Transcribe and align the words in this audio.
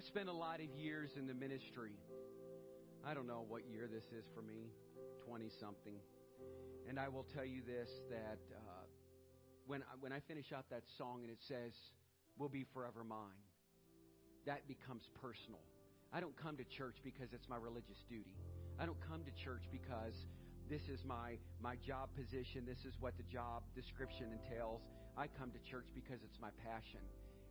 I 0.00 0.02
spent 0.02 0.30
a 0.30 0.32
lot 0.32 0.60
of 0.60 0.70
years 0.80 1.10
in 1.18 1.26
the 1.26 1.34
ministry. 1.34 1.92
I 3.04 3.12
don't 3.12 3.26
know 3.26 3.44
what 3.46 3.68
year 3.68 3.84
this 3.84 4.04
is 4.16 4.24
for 4.34 4.40
me, 4.40 4.72
20 5.28 5.50
something. 5.60 6.00
And 6.88 6.98
I 6.98 7.10
will 7.10 7.26
tell 7.36 7.44
you 7.44 7.60
this 7.60 7.90
that 8.08 8.40
uh, 8.48 8.88
when, 9.66 9.82
I, 9.82 9.92
when 10.00 10.10
I 10.10 10.20
finish 10.20 10.56
out 10.56 10.64
that 10.70 10.84
song 10.96 11.20
and 11.20 11.30
it 11.30 11.42
says, 11.46 11.76
We'll 12.38 12.48
be 12.48 12.64
forever 12.72 13.04
mine, 13.04 13.44
that 14.46 14.66
becomes 14.66 15.10
personal. 15.20 15.60
I 16.14 16.20
don't 16.20 16.34
come 16.34 16.56
to 16.56 16.64
church 16.64 16.96
because 17.04 17.34
it's 17.34 17.50
my 17.50 17.60
religious 17.60 18.00
duty. 18.08 18.40
I 18.80 18.86
don't 18.86 19.00
come 19.06 19.20
to 19.28 19.44
church 19.44 19.68
because 19.70 20.16
this 20.70 20.88
is 20.88 21.04
my, 21.04 21.36
my 21.60 21.76
job 21.76 22.08
position, 22.16 22.64
this 22.64 22.86
is 22.88 22.96
what 23.00 23.18
the 23.18 23.24
job 23.24 23.64
description 23.76 24.32
entails. 24.32 24.80
I 25.18 25.26
come 25.26 25.50
to 25.52 25.60
church 25.70 25.92
because 25.94 26.24
it's 26.24 26.40
my 26.40 26.56
passion, 26.64 27.04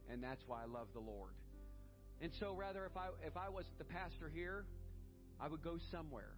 and 0.10 0.24
that's 0.24 0.46
why 0.48 0.64
I 0.64 0.66
love 0.66 0.88
the 0.96 1.06
Lord. 1.06 1.38
And 2.22 2.32
so, 2.40 2.54
rather, 2.54 2.86
if 2.86 2.98
I, 2.98 3.08
if 3.26 3.38
I 3.38 3.50
wasn't 3.50 3.78
the 3.78 3.86
pastor 3.86 4.30
here, 4.34 4.66
I 5.40 5.48
would 5.48 5.64
go 5.64 5.78
somewhere 5.92 6.36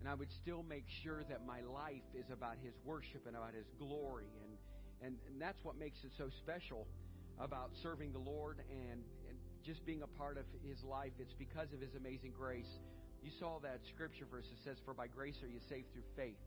and 0.00 0.08
I 0.08 0.14
would 0.14 0.32
still 0.32 0.64
make 0.64 0.84
sure 1.04 1.22
that 1.28 1.46
my 1.46 1.60
life 1.60 2.08
is 2.16 2.30
about 2.32 2.56
His 2.64 2.74
worship 2.84 3.26
and 3.26 3.36
about 3.36 3.54
His 3.54 3.68
glory. 3.78 4.32
And, 4.42 4.52
and, 5.06 5.14
and 5.28 5.40
that's 5.40 5.62
what 5.62 5.78
makes 5.78 6.02
it 6.04 6.10
so 6.16 6.30
special 6.40 6.88
about 7.38 7.70
serving 7.82 8.12
the 8.12 8.18
Lord 8.18 8.58
and, 8.70 9.04
and 9.28 9.36
just 9.62 9.84
being 9.84 10.02
a 10.02 10.10
part 10.18 10.38
of 10.38 10.44
His 10.66 10.82
life. 10.82 11.12
It's 11.20 11.36
because 11.36 11.72
of 11.72 11.80
His 11.80 11.94
amazing 11.94 12.32
grace. 12.32 12.80
You 13.22 13.30
saw 13.38 13.60
that 13.60 13.80
scripture 13.92 14.24
verse 14.24 14.48
that 14.48 14.64
says, 14.64 14.80
For 14.84 14.94
by 14.94 15.06
grace 15.06 15.36
are 15.44 15.52
you 15.52 15.60
saved 15.68 15.92
through 15.92 16.08
faith, 16.16 16.40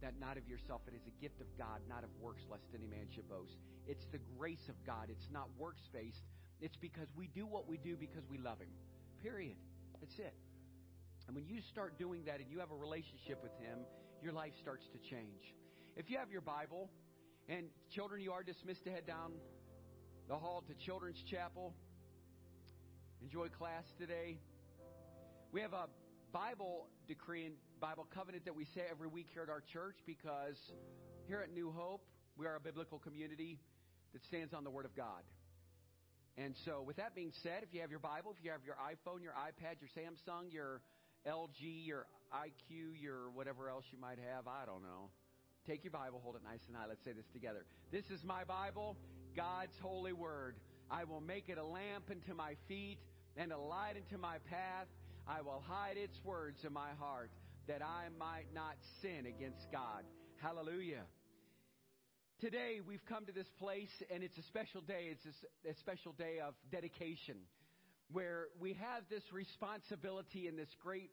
that 0.00 0.14
not 0.20 0.38
of 0.38 0.48
yourself, 0.48 0.80
it 0.86 0.94
is 0.94 1.02
a 1.10 1.14
gift 1.20 1.42
of 1.42 1.50
God, 1.58 1.82
not 1.90 2.04
of 2.04 2.10
works, 2.22 2.46
lest 2.48 2.64
any 2.72 2.86
man 2.86 3.10
should 3.12 3.28
boast. 3.28 3.58
It's 3.90 4.06
the 4.12 4.22
grace 4.38 4.70
of 4.70 4.78
God. 4.86 5.10
It's 5.10 5.28
not 5.34 5.50
works 5.58 5.82
based. 5.92 6.22
It's 6.60 6.76
because 6.76 7.08
we 7.16 7.28
do 7.28 7.46
what 7.46 7.68
we 7.68 7.76
do 7.78 7.96
because 7.96 8.22
we 8.30 8.38
love 8.38 8.60
Him. 8.60 8.68
Period. 9.22 9.56
That's 10.00 10.18
it. 10.18 10.34
And 11.26 11.36
when 11.36 11.46
you 11.46 11.60
start 11.70 11.98
doing 11.98 12.24
that 12.26 12.40
and 12.40 12.50
you 12.50 12.58
have 12.58 12.70
a 12.70 12.76
relationship 12.76 13.42
with 13.42 13.52
Him, 13.60 13.80
your 14.22 14.32
life 14.32 14.52
starts 14.60 14.86
to 14.92 14.98
change. 14.98 15.54
If 15.96 16.10
you 16.10 16.18
have 16.18 16.30
your 16.30 16.40
Bible, 16.40 16.90
and 17.50 17.66
children, 17.92 18.20
you 18.20 18.30
are 18.30 18.44
dismissed 18.44 18.84
to 18.84 18.90
head 18.90 19.06
down 19.06 19.32
the 20.28 20.36
hall 20.36 20.62
to 20.68 20.74
Children's 20.86 21.20
Chapel. 21.28 21.74
Enjoy 23.22 23.48
class 23.48 23.84
today. 23.98 24.38
We 25.50 25.60
have 25.60 25.72
a 25.72 25.86
Bible 26.32 26.86
decree 27.08 27.46
and 27.46 27.54
Bible 27.80 28.06
covenant 28.14 28.44
that 28.44 28.54
we 28.54 28.66
say 28.66 28.82
every 28.88 29.08
week 29.08 29.26
here 29.32 29.42
at 29.42 29.48
our 29.48 29.62
church 29.72 29.96
because 30.06 30.56
here 31.26 31.40
at 31.40 31.52
New 31.52 31.72
Hope, 31.72 32.02
we 32.36 32.46
are 32.46 32.54
a 32.54 32.60
biblical 32.60 33.00
community 33.00 33.58
that 34.12 34.24
stands 34.24 34.54
on 34.54 34.62
the 34.62 34.70
Word 34.70 34.84
of 34.84 34.94
God. 34.94 35.22
And 36.40 36.56
so, 36.64 36.82
with 36.86 36.96
that 36.96 37.14
being 37.14 37.32
said, 37.42 37.62
if 37.62 37.74
you 37.74 37.82
have 37.82 37.90
your 37.90 38.00
Bible, 38.00 38.34
if 38.36 38.42
you 38.42 38.50
have 38.50 38.64
your 38.64 38.76
iPhone, 38.80 39.22
your 39.22 39.34
iPad, 39.36 39.76
your 39.80 39.90
Samsung, 39.92 40.50
your 40.50 40.80
LG, 41.28 41.60
your 41.60 42.06
IQ, 42.32 42.96
your 42.98 43.28
whatever 43.30 43.68
else 43.68 43.84
you 43.92 43.98
might 44.00 44.18
have. 44.32 44.46
I 44.46 44.64
don't 44.64 44.82
know. 44.82 45.10
Take 45.66 45.84
your 45.84 45.90
Bible, 45.90 46.20
hold 46.22 46.36
it 46.36 46.42
nice 46.42 46.60
and 46.66 46.76
high. 46.76 46.86
Let's 46.88 47.04
say 47.04 47.12
this 47.12 47.26
together. 47.34 47.66
This 47.92 48.04
is 48.10 48.24
my 48.24 48.44
Bible, 48.44 48.96
God's 49.36 49.76
holy 49.82 50.14
word. 50.14 50.56
I 50.90 51.04
will 51.04 51.20
make 51.20 51.50
it 51.50 51.58
a 51.58 51.64
lamp 51.64 52.04
unto 52.10 52.34
my 52.34 52.54
feet 52.66 52.98
and 53.36 53.52
a 53.52 53.58
light 53.58 53.94
unto 53.96 54.20
my 54.20 54.38
path. 54.48 54.86
I 55.28 55.42
will 55.42 55.62
hide 55.66 55.98
its 55.98 56.18
words 56.24 56.64
in 56.64 56.72
my 56.72 56.90
heart 56.98 57.30
that 57.68 57.82
I 57.82 58.08
might 58.18 58.46
not 58.54 58.76
sin 59.02 59.26
against 59.26 59.70
God. 59.70 60.04
Hallelujah. 60.38 61.04
Today 62.40 62.80
we've 62.88 63.04
come 63.04 63.26
to 63.26 63.32
this 63.32 63.50
place 63.58 63.90
and 64.10 64.22
it's 64.22 64.38
a 64.38 64.42
special 64.44 64.80
day. 64.80 65.10
It's 65.10 65.26
a, 65.26 65.72
a 65.72 65.74
special 65.74 66.12
day 66.12 66.38
of 66.40 66.54
dedication 66.72 67.36
where 68.10 68.46
we 68.58 68.72
have 68.72 69.02
this 69.10 69.22
responsibility 69.30 70.48
and 70.48 70.58
this 70.58 70.74
great 70.82 71.10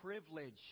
privilege 0.00 0.62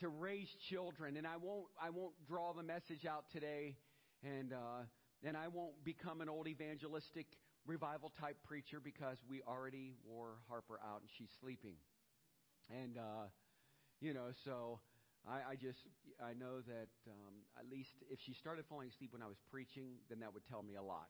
to 0.00 0.08
raise 0.08 0.48
children. 0.68 1.16
And 1.16 1.26
I 1.26 1.38
won't, 1.38 1.64
I 1.82 1.88
won't 1.88 2.12
draw 2.28 2.52
the 2.52 2.62
message 2.62 3.06
out 3.08 3.24
today, 3.32 3.78
and, 4.22 4.52
uh, 4.52 4.84
and 5.24 5.34
I 5.34 5.48
won't 5.48 5.82
become 5.82 6.20
an 6.20 6.28
old 6.28 6.46
evangelistic 6.46 7.24
revival 7.66 8.12
type 8.20 8.36
preacher 8.46 8.80
because 8.84 9.16
we 9.30 9.40
already 9.48 9.94
wore 10.06 10.34
Harper 10.46 10.78
out 10.86 11.00
and 11.00 11.08
she's 11.16 11.30
sleeping. 11.40 11.76
And, 12.68 12.98
uh, 12.98 13.28
you 14.02 14.12
know, 14.12 14.28
so 14.44 14.80
I, 15.28 15.52
I 15.52 15.54
just, 15.54 15.78
I 16.22 16.32
know 16.32 16.60
that 16.66 16.88
um, 17.08 17.34
at 17.58 17.70
least 17.70 17.92
if 18.10 18.18
she 18.24 18.32
started 18.32 18.64
falling 18.68 18.88
asleep 18.88 19.12
when 19.12 19.22
I 19.22 19.26
was 19.26 19.38
preaching, 19.50 20.00
then 20.08 20.20
that 20.20 20.32
would 20.32 20.46
tell 20.48 20.62
me 20.62 20.76
a 20.76 20.82
lot. 20.82 21.08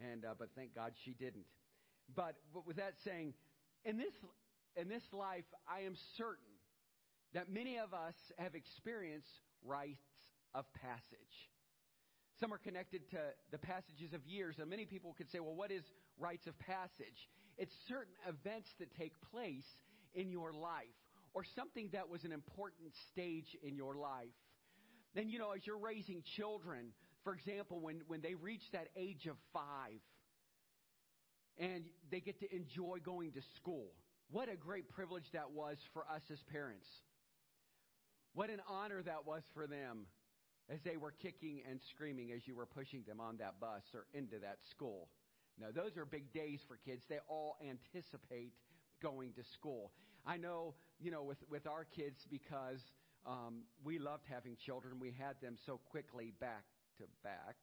And, 0.00 0.24
uh, 0.24 0.34
but 0.38 0.48
thank 0.56 0.74
God 0.74 0.92
she 1.04 1.12
didn't. 1.12 1.46
But, 2.14 2.36
but 2.52 2.66
with 2.66 2.76
that 2.76 2.94
saying, 3.04 3.34
in 3.84 3.96
this, 3.96 4.14
in 4.76 4.88
this 4.88 5.04
life, 5.12 5.44
I 5.68 5.80
am 5.80 5.94
certain 6.16 6.54
that 7.34 7.50
many 7.50 7.78
of 7.78 7.92
us 7.92 8.14
have 8.38 8.54
experienced 8.54 9.40
rites 9.64 9.98
of 10.54 10.64
passage. 10.74 11.50
Some 12.40 12.52
are 12.52 12.58
connected 12.58 13.08
to 13.10 13.18
the 13.50 13.58
passages 13.58 14.12
of 14.12 14.26
years, 14.26 14.56
and 14.58 14.68
many 14.68 14.84
people 14.84 15.14
could 15.16 15.30
say, 15.30 15.38
well, 15.40 15.54
what 15.54 15.70
is 15.70 15.84
rites 16.18 16.46
of 16.46 16.58
passage? 16.58 17.28
It's 17.58 17.74
certain 17.88 18.14
events 18.28 18.70
that 18.78 18.94
take 18.96 19.12
place 19.30 19.66
in 20.14 20.30
your 20.30 20.52
life, 20.52 20.98
or 21.34 21.42
something 21.56 21.90
that 21.92 22.08
was 22.08 22.24
an 22.24 22.32
important 22.32 22.94
stage 23.12 23.56
in 23.62 23.76
your 23.76 23.96
life. 23.96 24.34
Then, 25.14 25.28
you 25.28 25.38
know, 25.38 25.52
as 25.52 25.66
you're 25.66 25.78
raising 25.78 26.22
children, 26.36 26.92
for 27.22 27.34
example, 27.34 27.80
when, 27.80 28.02
when 28.06 28.20
they 28.20 28.34
reach 28.34 28.62
that 28.72 28.88
age 28.96 29.26
of 29.26 29.36
five, 29.52 30.00
and 31.58 31.84
they 32.10 32.20
get 32.20 32.40
to 32.40 32.54
enjoy 32.54 32.98
going 33.04 33.32
to 33.32 33.40
school. 33.56 33.92
What 34.30 34.48
a 34.48 34.56
great 34.56 34.88
privilege 34.88 35.30
that 35.32 35.52
was 35.52 35.78
for 35.92 36.04
us 36.12 36.22
as 36.32 36.42
parents. 36.50 36.88
What 38.32 38.50
an 38.50 38.60
honor 38.68 39.02
that 39.02 39.26
was 39.26 39.42
for 39.54 39.66
them 39.66 40.06
as 40.68 40.80
they 40.84 40.96
were 40.96 41.12
kicking 41.12 41.60
and 41.70 41.78
screaming 41.90 42.32
as 42.32 42.46
you 42.46 42.56
were 42.56 42.66
pushing 42.66 43.04
them 43.06 43.20
on 43.20 43.36
that 43.36 43.60
bus 43.60 43.82
or 43.94 44.06
into 44.12 44.38
that 44.40 44.58
school. 44.70 45.08
Now, 45.60 45.68
those 45.72 45.96
are 45.96 46.04
big 46.04 46.32
days 46.32 46.60
for 46.66 46.78
kids. 46.84 47.04
They 47.08 47.20
all 47.28 47.56
anticipate 47.62 48.54
going 49.04 49.34
to 49.34 49.44
school. 49.52 49.92
I 50.26 50.38
know, 50.38 50.74
you 50.98 51.10
know, 51.10 51.22
with, 51.22 51.36
with 51.50 51.66
our 51.66 51.84
kids 51.84 52.26
because 52.30 52.80
um, 53.26 53.64
we 53.84 53.98
loved 53.98 54.24
having 54.26 54.56
children. 54.56 54.94
We 54.98 55.12
had 55.18 55.36
them 55.42 55.56
so 55.66 55.78
quickly 55.90 56.32
back 56.40 56.64
to 56.98 57.04
back. 57.22 57.56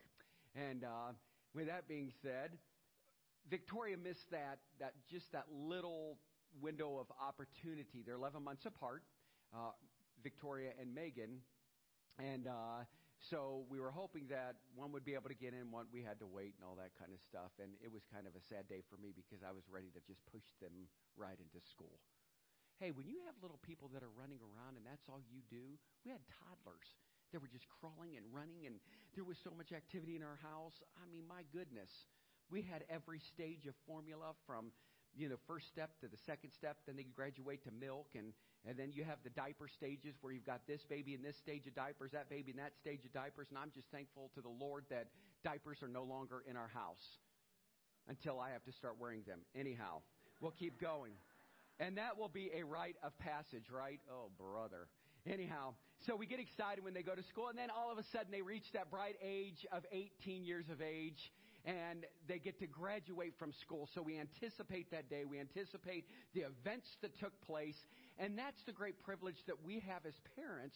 And 0.55 0.83
uh, 0.83 1.13
with 1.55 1.65
that 1.65 1.87
being 1.87 2.11
said, 2.21 2.51
Victoria 3.49 3.97
missed 3.97 4.29
that, 4.29 4.59
that 4.79 4.93
just 5.09 5.31
that 5.31 5.45
little 5.51 6.17
window 6.61 6.99
of 6.99 7.07
opportunity. 7.19 8.03
They're 8.05 8.15
11 8.15 8.43
months 8.43 8.67
apart, 8.67 9.01
uh, 9.51 9.71
Victoria 10.21 10.71
and 10.79 10.93
Megan. 10.93 11.39
And 12.19 12.45
uh, 12.47 12.85
so 13.21 13.69
we 13.69 13.77
were 13.77 13.93
hoping 13.93 14.25
that 14.33 14.57
one 14.73 14.89
would 14.91 15.05
be 15.05 15.13
able 15.13 15.29
to 15.29 15.37
get 15.37 15.53
in, 15.53 15.69
one 15.69 15.85
we 15.93 16.01
had 16.01 16.17
to 16.25 16.27
wait 16.27 16.57
and 16.57 16.65
all 16.65 16.73
that 16.81 16.97
kind 16.97 17.13
of 17.13 17.21
stuff. 17.21 17.53
And 17.61 17.77
it 17.77 17.93
was 17.93 18.01
kind 18.09 18.25
of 18.25 18.33
a 18.33 18.41
sad 18.41 18.65
day 18.65 18.81
for 18.89 18.97
me 18.97 19.13
because 19.13 19.45
I 19.45 19.53
was 19.53 19.69
ready 19.69 19.93
to 19.93 20.01
just 20.09 20.25
push 20.33 20.45
them 20.57 20.89
right 21.13 21.37
into 21.37 21.61
school. 21.61 22.01
Hey, 22.81 22.89
when 22.89 23.05
you 23.05 23.21
have 23.29 23.37
little 23.45 23.61
people 23.61 23.93
that 23.93 24.01
are 24.01 24.09
running 24.17 24.41
around 24.41 24.73
and 24.73 24.81
that's 24.81 25.05
all 25.05 25.21
you 25.29 25.45
do, 25.53 25.77
we 26.01 26.09
had 26.09 26.25
toddlers 26.33 26.97
that 27.29 27.37
were 27.37 27.51
just 27.53 27.69
crawling 27.69 28.17
and 28.17 28.25
running, 28.33 28.67
and 28.67 28.81
there 29.15 29.23
was 29.23 29.37
so 29.39 29.53
much 29.55 29.71
activity 29.71 30.17
in 30.17 30.23
our 30.25 30.41
house. 30.41 30.81
I 30.99 31.05
mean, 31.07 31.23
my 31.29 31.47
goodness. 31.53 32.09
We 32.49 32.65
had 32.65 32.83
every 32.89 33.21
stage 33.21 33.69
of 33.69 33.77
formula 33.87 34.35
from 34.49 34.73
you 35.15 35.29
know 35.29 35.37
first 35.47 35.67
step 35.67 35.99
to 35.99 36.07
the 36.07 36.17
second 36.17 36.51
step 36.55 36.77
then 36.87 36.95
they 36.95 37.03
graduate 37.03 37.63
to 37.63 37.71
milk 37.71 38.07
and 38.15 38.31
and 38.67 38.77
then 38.77 38.91
you 38.93 39.03
have 39.03 39.17
the 39.23 39.29
diaper 39.31 39.67
stages 39.67 40.15
where 40.21 40.33
you've 40.33 40.45
got 40.45 40.61
this 40.67 40.83
baby 40.83 41.13
in 41.13 41.21
this 41.21 41.37
stage 41.37 41.65
of 41.67 41.75
diapers 41.75 42.11
that 42.11 42.29
baby 42.29 42.51
in 42.51 42.57
that 42.57 42.73
stage 42.79 43.03
of 43.05 43.13
diapers 43.13 43.47
and 43.49 43.57
i'm 43.57 43.71
just 43.73 43.87
thankful 43.91 44.29
to 44.33 44.41
the 44.41 44.49
lord 44.49 44.85
that 44.89 45.07
diapers 45.43 45.81
are 45.81 45.87
no 45.87 46.03
longer 46.03 46.43
in 46.49 46.55
our 46.55 46.67
house 46.67 47.19
until 48.07 48.39
i 48.39 48.51
have 48.51 48.63
to 48.63 48.71
start 48.71 48.95
wearing 48.99 49.23
them 49.27 49.39
anyhow 49.55 50.01
we'll 50.39 50.51
keep 50.51 50.79
going 50.79 51.13
and 51.79 51.97
that 51.97 52.17
will 52.17 52.29
be 52.29 52.51
a 52.55 52.63
rite 52.63 52.95
of 53.03 53.17
passage 53.19 53.69
right 53.71 53.99
oh 54.11 54.29
brother 54.37 54.87
anyhow 55.25 55.73
so 56.05 56.15
we 56.15 56.25
get 56.25 56.39
excited 56.39 56.83
when 56.83 56.93
they 56.93 57.03
go 57.03 57.15
to 57.15 57.23
school 57.23 57.49
and 57.49 57.57
then 57.57 57.69
all 57.69 57.91
of 57.91 57.97
a 57.97 58.03
sudden 58.11 58.31
they 58.31 58.41
reach 58.41 58.71
that 58.73 58.89
bright 58.89 59.15
age 59.23 59.65
of 59.71 59.85
18 59.91 60.43
years 60.43 60.65
of 60.69 60.81
age 60.81 61.31
and 61.65 62.05
they 62.27 62.39
get 62.39 62.59
to 62.59 62.67
graduate 62.67 63.33
from 63.37 63.51
school. 63.53 63.87
So 63.93 64.01
we 64.01 64.19
anticipate 64.19 64.89
that 64.91 65.09
day. 65.09 65.25
We 65.25 65.39
anticipate 65.39 66.05
the 66.33 66.41
events 66.41 66.87
that 67.01 67.17
took 67.19 67.39
place. 67.41 67.77
And 68.21 68.37
that's 68.37 68.61
the 68.67 68.71
great 68.71 68.99
privilege 68.99 69.37
that 69.47 69.65
we 69.65 69.79
have 69.87 70.05
as 70.05 70.13
parents 70.35 70.75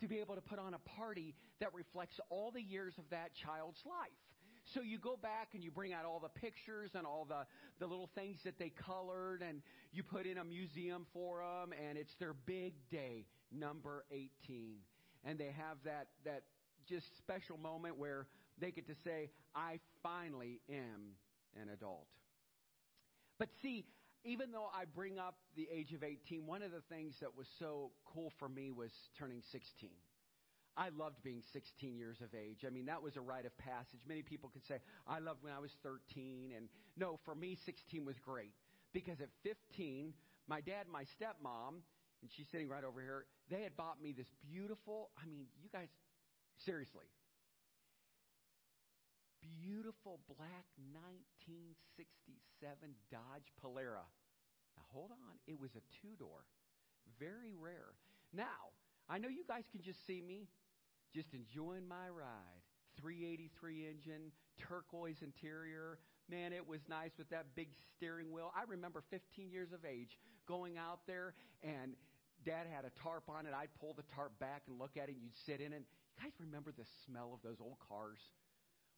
to 0.00 0.06
be 0.06 0.20
able 0.20 0.36
to 0.36 0.40
put 0.40 0.60
on 0.60 0.74
a 0.74 0.78
party 0.78 1.34
that 1.58 1.74
reflects 1.74 2.20
all 2.30 2.52
the 2.52 2.62
years 2.62 2.94
of 2.98 3.04
that 3.10 3.34
child's 3.34 3.82
life. 3.84 4.14
So 4.72 4.80
you 4.80 4.98
go 4.98 5.18
back 5.20 5.48
and 5.54 5.62
you 5.62 5.72
bring 5.72 5.92
out 5.92 6.04
all 6.04 6.20
the 6.20 6.28
pictures 6.28 6.92
and 6.94 7.04
all 7.04 7.26
the, 7.28 7.46
the 7.80 7.86
little 7.86 8.08
things 8.14 8.38
that 8.44 8.60
they 8.60 8.70
colored 8.70 9.42
and 9.42 9.60
you 9.92 10.04
put 10.04 10.24
in 10.24 10.38
a 10.38 10.44
museum 10.44 11.04
for 11.12 11.40
them 11.40 11.74
and 11.76 11.98
it's 11.98 12.14
their 12.20 12.32
big 12.32 12.74
day, 12.90 13.26
number 13.52 14.04
18. 14.12 14.76
And 15.24 15.36
they 15.36 15.52
have 15.56 15.78
that, 15.84 16.06
that 16.24 16.44
just 16.88 17.06
special 17.18 17.58
moment 17.58 17.98
where 17.98 18.28
they 18.58 18.70
get 18.70 18.86
to 18.86 18.94
say, 19.02 19.30
I 19.54 19.80
finally 20.02 20.60
am 20.70 21.16
an 21.60 21.70
adult. 21.70 22.06
But 23.38 23.48
see, 23.62 23.84
even 24.24 24.52
though 24.52 24.68
I 24.74 24.84
bring 24.84 25.18
up 25.18 25.36
the 25.56 25.68
age 25.72 25.92
of 25.92 26.02
18, 26.02 26.46
one 26.46 26.62
of 26.62 26.72
the 26.72 26.82
things 26.88 27.14
that 27.20 27.36
was 27.36 27.46
so 27.58 27.90
cool 28.04 28.32
for 28.38 28.48
me 28.48 28.70
was 28.70 28.90
turning 29.18 29.42
16. 29.52 29.90
I 30.76 30.88
loved 30.88 31.22
being 31.22 31.42
16 31.52 31.96
years 31.96 32.16
of 32.20 32.34
age. 32.34 32.64
I 32.66 32.70
mean, 32.70 32.86
that 32.86 33.02
was 33.02 33.16
a 33.16 33.20
rite 33.20 33.46
of 33.46 33.56
passage. 33.58 34.00
Many 34.08 34.22
people 34.22 34.50
could 34.52 34.64
say, 34.66 34.80
I 35.06 35.20
loved 35.20 35.42
when 35.42 35.52
I 35.52 35.60
was 35.60 35.70
13. 35.82 36.52
And 36.56 36.68
no, 36.96 37.20
for 37.24 37.34
me, 37.34 37.56
16 37.64 38.04
was 38.04 38.16
great. 38.18 38.52
Because 38.92 39.20
at 39.20 39.28
15, 39.42 40.12
my 40.48 40.60
dad 40.60 40.86
my 40.90 41.04
stepmom, 41.04 41.82
and 42.22 42.30
she's 42.36 42.46
sitting 42.50 42.68
right 42.68 42.82
over 42.82 43.00
here, 43.00 43.26
they 43.50 43.62
had 43.62 43.76
bought 43.76 44.02
me 44.02 44.12
this 44.12 44.26
beautiful, 44.50 45.10
I 45.22 45.26
mean, 45.26 45.46
you 45.62 45.68
guys, 45.72 45.88
seriously, 46.64 47.06
beautiful 49.44 50.20
black 50.26 50.64
1967 50.92 52.96
Dodge 53.12 53.52
Polara. 53.60 54.08
Now, 54.76 54.84
hold 54.90 55.12
on. 55.12 55.36
It 55.46 55.60
was 55.60 55.76
a 55.76 55.84
two 56.00 56.16
door. 56.18 56.48
Very 57.20 57.52
rare. 57.52 57.92
Now, 58.32 58.72
I 59.08 59.18
know 59.18 59.28
you 59.28 59.44
guys 59.46 59.64
can 59.70 59.82
just 59.82 60.06
see 60.06 60.22
me 60.22 60.48
just 61.12 61.34
enjoying 61.34 61.86
my 61.86 62.08
ride. 62.08 62.64
383 63.00 63.86
engine, 63.86 64.32
turquoise 64.58 65.22
interior. 65.22 65.98
Man, 66.30 66.52
it 66.52 66.66
was 66.66 66.80
nice 66.88 67.12
with 67.18 67.28
that 67.30 67.46
big 67.54 67.68
steering 67.96 68.32
wheel. 68.32 68.52
I 68.56 68.62
remember 68.66 69.02
15 69.10 69.50
years 69.50 69.72
of 69.72 69.84
age 69.84 70.18
going 70.46 70.78
out 70.78 71.00
there 71.06 71.34
and 71.62 71.94
dad 72.44 72.66
had 72.72 72.84
a 72.84 72.90
tarp 73.02 73.24
on 73.28 73.46
it. 73.46 73.52
I'd 73.54 73.74
pull 73.80 73.94
the 73.94 74.04
tarp 74.14 74.38
back 74.38 74.62
and 74.68 74.78
look 74.78 74.96
at 74.96 75.08
it 75.08 75.16
and 75.16 75.22
you'd 75.22 75.36
sit 75.36 75.60
in 75.60 75.72
it. 75.72 75.82
You 76.16 76.22
guys 76.22 76.32
remember 76.40 76.72
the 76.72 76.86
smell 77.04 77.32
of 77.34 77.42
those 77.42 77.60
old 77.60 77.76
cars? 77.88 78.20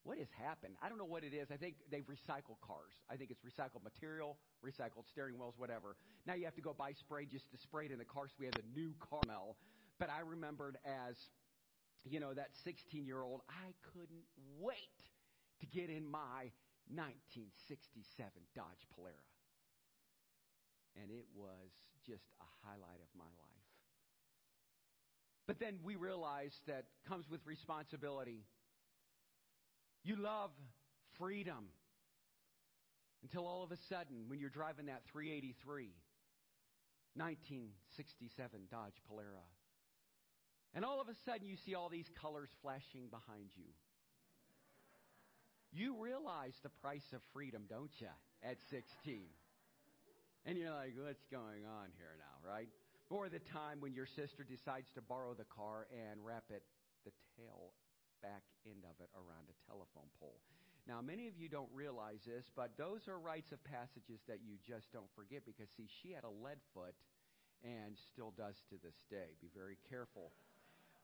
What 0.07 0.19
has 0.19 0.31
happened? 0.39 0.79
I 0.81 0.89
don't 0.89 0.99
know 0.99 1.11
what 1.11 1.25
it 1.25 1.35
is. 1.35 1.51
I 1.51 1.57
think 1.59 1.75
they've 1.91 2.07
recycled 2.07 2.63
cars. 2.63 2.95
I 3.11 3.17
think 3.17 3.35
it's 3.35 3.43
recycled 3.43 3.83
material, 3.83 4.39
recycled 4.65 5.11
steering 5.11 5.35
wheels, 5.35 5.55
whatever. 5.59 5.97
Now 6.27 6.35
you 6.35 6.45
have 6.45 6.55
to 6.55 6.63
go 6.63 6.73
buy 6.73 6.93
spray 6.93 7.27
just 7.27 7.51
to 7.51 7.59
spray 7.59 7.87
it 7.87 7.91
in 7.91 7.99
the 7.99 8.05
car 8.05 8.29
so 8.29 8.35
we 8.39 8.47
have 8.47 8.55
a 8.55 8.79
new 8.79 8.95
car 9.01 9.19
smell. 9.25 9.57
But 9.99 10.09
I 10.11 10.21
remembered 10.21 10.79
as 10.87 11.17
you 12.09 12.21
know, 12.21 12.33
that 12.35 12.51
16 12.65 13.05
year 13.05 13.23
old, 13.23 13.43
I 13.49 13.75
couldn't 13.93 14.27
wait 14.61 15.03
to 15.61 15.67
get 15.67 15.91
in 15.91 16.07
my 16.07 16.53
1967 16.87 18.31
Dodge 18.55 18.87
Polara. 18.95 19.27
And 20.95 21.11
it 21.11 21.27
was 21.35 21.71
just 22.07 22.31
a 22.41 22.49
highlight 22.65 23.03
of 23.03 23.11
my 23.19 23.25
life. 23.25 23.67
But 25.47 25.59
then 25.61 25.79
we 25.85 25.97
realized 25.97 26.61
that 26.67 26.87
comes 27.09 27.29
with 27.31 27.41
responsibility. 27.47 28.45
You 30.07 30.15
love 30.15 30.53
freedom 31.19 31.67
until 33.25 33.45
all 33.45 33.65
of 33.65 33.73
a 33.73 33.77
sudden, 33.89 34.29
when 34.29 34.39
you're 34.39 34.55
driving 34.55 34.87
that 34.87 35.03
383, 35.11 35.91
1967 37.17 38.61
Dodge 38.71 39.03
Polara, 39.11 39.43
and 40.75 40.85
all 40.85 41.01
of 41.01 41.09
a 41.09 41.15
sudden, 41.25 41.49
you 41.49 41.57
see 41.57 41.75
all 41.75 41.89
these 41.89 42.07
colors 42.23 42.51
flashing 42.63 43.11
behind 43.11 43.51
you. 43.57 43.75
You 45.73 45.97
realize 45.99 46.55
the 46.63 46.69
price 46.69 47.11
of 47.13 47.21
freedom, 47.33 47.65
don't 47.69 47.91
you, 47.99 48.15
at 48.45 48.59
16? 48.71 49.27
And 50.45 50.57
you're 50.57 50.71
like, 50.71 50.93
what's 51.03 51.27
going 51.33 51.67
on 51.67 51.91
here 51.99 52.15
now, 52.17 52.49
right? 52.49 52.69
Or 53.11 53.29
the 53.29 53.41
time 53.41 53.81
when 53.81 53.93
your 53.93 54.07
sister 54.07 54.47
decides 54.49 54.87
to 54.95 55.03
borrow 55.03 55.35
the 55.35 55.51
car 55.51 55.89
and 55.91 56.25
wrap 56.25 56.45
it, 56.51 56.63
the 57.05 57.11
tail 57.37 57.73
back 58.23 58.43
end 58.65 58.85
of 58.85 58.97
it, 59.03 59.11
around 59.15 59.49
a 59.49 59.57
telephone 59.67 60.09
pole. 60.21 60.41
Now, 60.87 61.03
many 61.03 61.27
of 61.27 61.35
you 61.35 61.49
don't 61.51 61.71
realize 61.75 62.23
this, 62.23 62.47
but 62.55 62.79
those 62.79 63.09
are 63.11 63.19
rites 63.19 63.51
of 63.51 63.59
passages 63.67 64.23
that 64.31 64.39
you 64.47 64.55
just 64.63 64.93
don't 64.95 65.11
forget 65.19 65.43
because, 65.43 65.67
see, 65.77 65.91
she 66.03 66.15
had 66.15 66.23
a 66.23 66.31
lead 66.31 66.63
foot 66.73 66.95
and 67.67 67.99
still 68.13 68.31
does 68.39 68.55
to 68.71 68.79
this 68.85 68.95
day. 69.11 69.35
Be 69.43 69.51
very 69.51 69.79
careful 69.91 70.31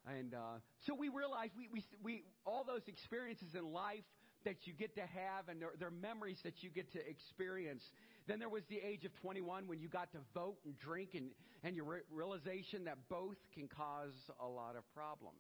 and 0.07 0.35
uh, 0.35 0.59
so 0.87 0.95
we 0.95 1.09
realize 1.09 1.51
we, 1.57 1.69
we, 1.73 1.85
we, 2.03 2.25
all 2.45 2.65
those 2.65 2.83
experiences 2.89 3.55
in 3.55 3.73
life 3.73 4.05
that 4.45 4.67
you 4.67 4.73
get 4.73 4.95
to 4.97 5.03
have 5.03 5.49
and 5.49 5.63
they're, 5.79 5.91
memories 5.91 6.39
that 6.43 6.63
you 6.63 6.71
get 6.71 6.91
to 6.93 6.99
experience. 7.09 7.83
Then 8.27 8.41
there 8.41 8.49
was 8.49 8.65
the 8.69 8.79
age 8.79 9.05
of 9.05 9.15
21 9.21 9.69
when 9.69 9.81
you 9.81 9.89
got 9.89 10.11
to 10.13 10.19
vote 10.35 10.57
and 10.65 10.77
drink 10.79 11.11
and, 11.15 11.31
and 11.63 11.77
your 11.77 11.85
re- 11.85 12.01
realization 12.11 12.85
that 12.85 12.99
both 13.09 13.37
can 13.55 13.69
cause 13.69 14.15
a 14.41 14.47
lot 14.47 14.75
of 14.75 14.83
problems, 14.95 15.39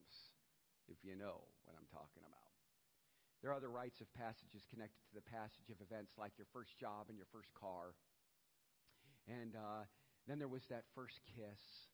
if 0.88 0.98
you 1.02 1.14
know 1.14 1.46
what 1.64 1.76
I'm 1.78 1.86
talking 1.90 2.22
about. 2.26 2.42
There 3.42 3.50
are 3.50 3.58
other 3.58 3.70
rites 3.70 4.00
of 4.00 4.06
passages 4.14 4.62
connected 4.70 5.02
to 5.10 5.14
the 5.18 5.26
passage 5.26 5.66
of 5.74 5.82
events 5.82 6.14
like 6.14 6.38
your 6.38 6.46
first 6.54 6.78
job 6.78 7.10
and 7.10 7.18
your 7.18 7.26
first 7.34 7.50
car. 7.58 7.98
And 9.26 9.58
uh, 9.58 9.90
then 10.30 10.38
there 10.38 10.46
was 10.46 10.62
that 10.70 10.86
first 10.94 11.18
kiss 11.26 11.90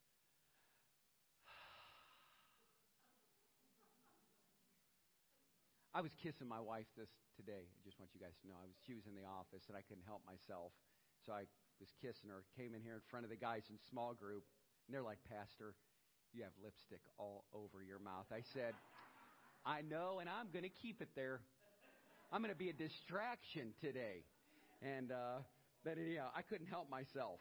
I 5.97 6.05
was 6.05 6.13
kissing 6.21 6.49
my 6.49 6.61
wife 6.61 6.85
this 7.01 7.09
today. 7.33 7.65
I 7.65 7.81
just 7.81 7.97
want 7.97 8.13
you 8.13 8.21
guys 8.21 8.37
to 8.45 8.49
know. 8.49 8.61
I 8.61 8.69
was 8.69 8.77
she 8.85 8.93
was 8.93 9.09
in 9.09 9.17
the 9.17 9.25
office 9.25 9.73
and 9.73 9.77
I 9.77 9.81
couldn't 9.81 10.05
help 10.05 10.21
myself. 10.29 10.77
So 11.25 11.33
I 11.33 11.49
was 11.81 11.89
kissing 12.03 12.29
her, 12.29 12.45
came 12.61 12.75
in 12.77 12.85
here 12.85 13.01
in 13.01 13.05
front 13.09 13.25
of 13.25 13.31
the 13.31 13.41
guys 13.41 13.71
in 13.71 13.79
small 13.89 14.13
group, 14.13 14.45
and 14.87 14.93
they're 14.93 15.07
like, 15.07 15.19
Pastor, 15.25 15.75
you 16.35 16.43
have 16.43 16.53
lipstick 16.63 17.01
all 17.19 17.45
over 17.55 17.83
your 17.83 17.99
mouth. 17.99 18.27
I 18.33 18.43
said, 18.55 18.75
I 19.65 19.83
know, 19.83 20.19
and 20.21 20.29
I'm 20.29 20.49
going 20.53 20.65
to 20.65 20.77
keep 20.83 21.03
it 21.03 21.09
there. 21.17 21.41
I'm 22.33 22.43
going 22.43 22.53
to 22.53 22.59
be 22.59 22.71
a 22.71 22.77
distraction 22.77 23.73
today. 23.81 24.25
And, 24.83 25.11
uh, 25.11 25.41
but 25.85 25.99
anyhow, 25.99 26.29
I 26.37 26.43
couldn't 26.43 26.69
help 26.69 26.91
myself. 26.91 27.41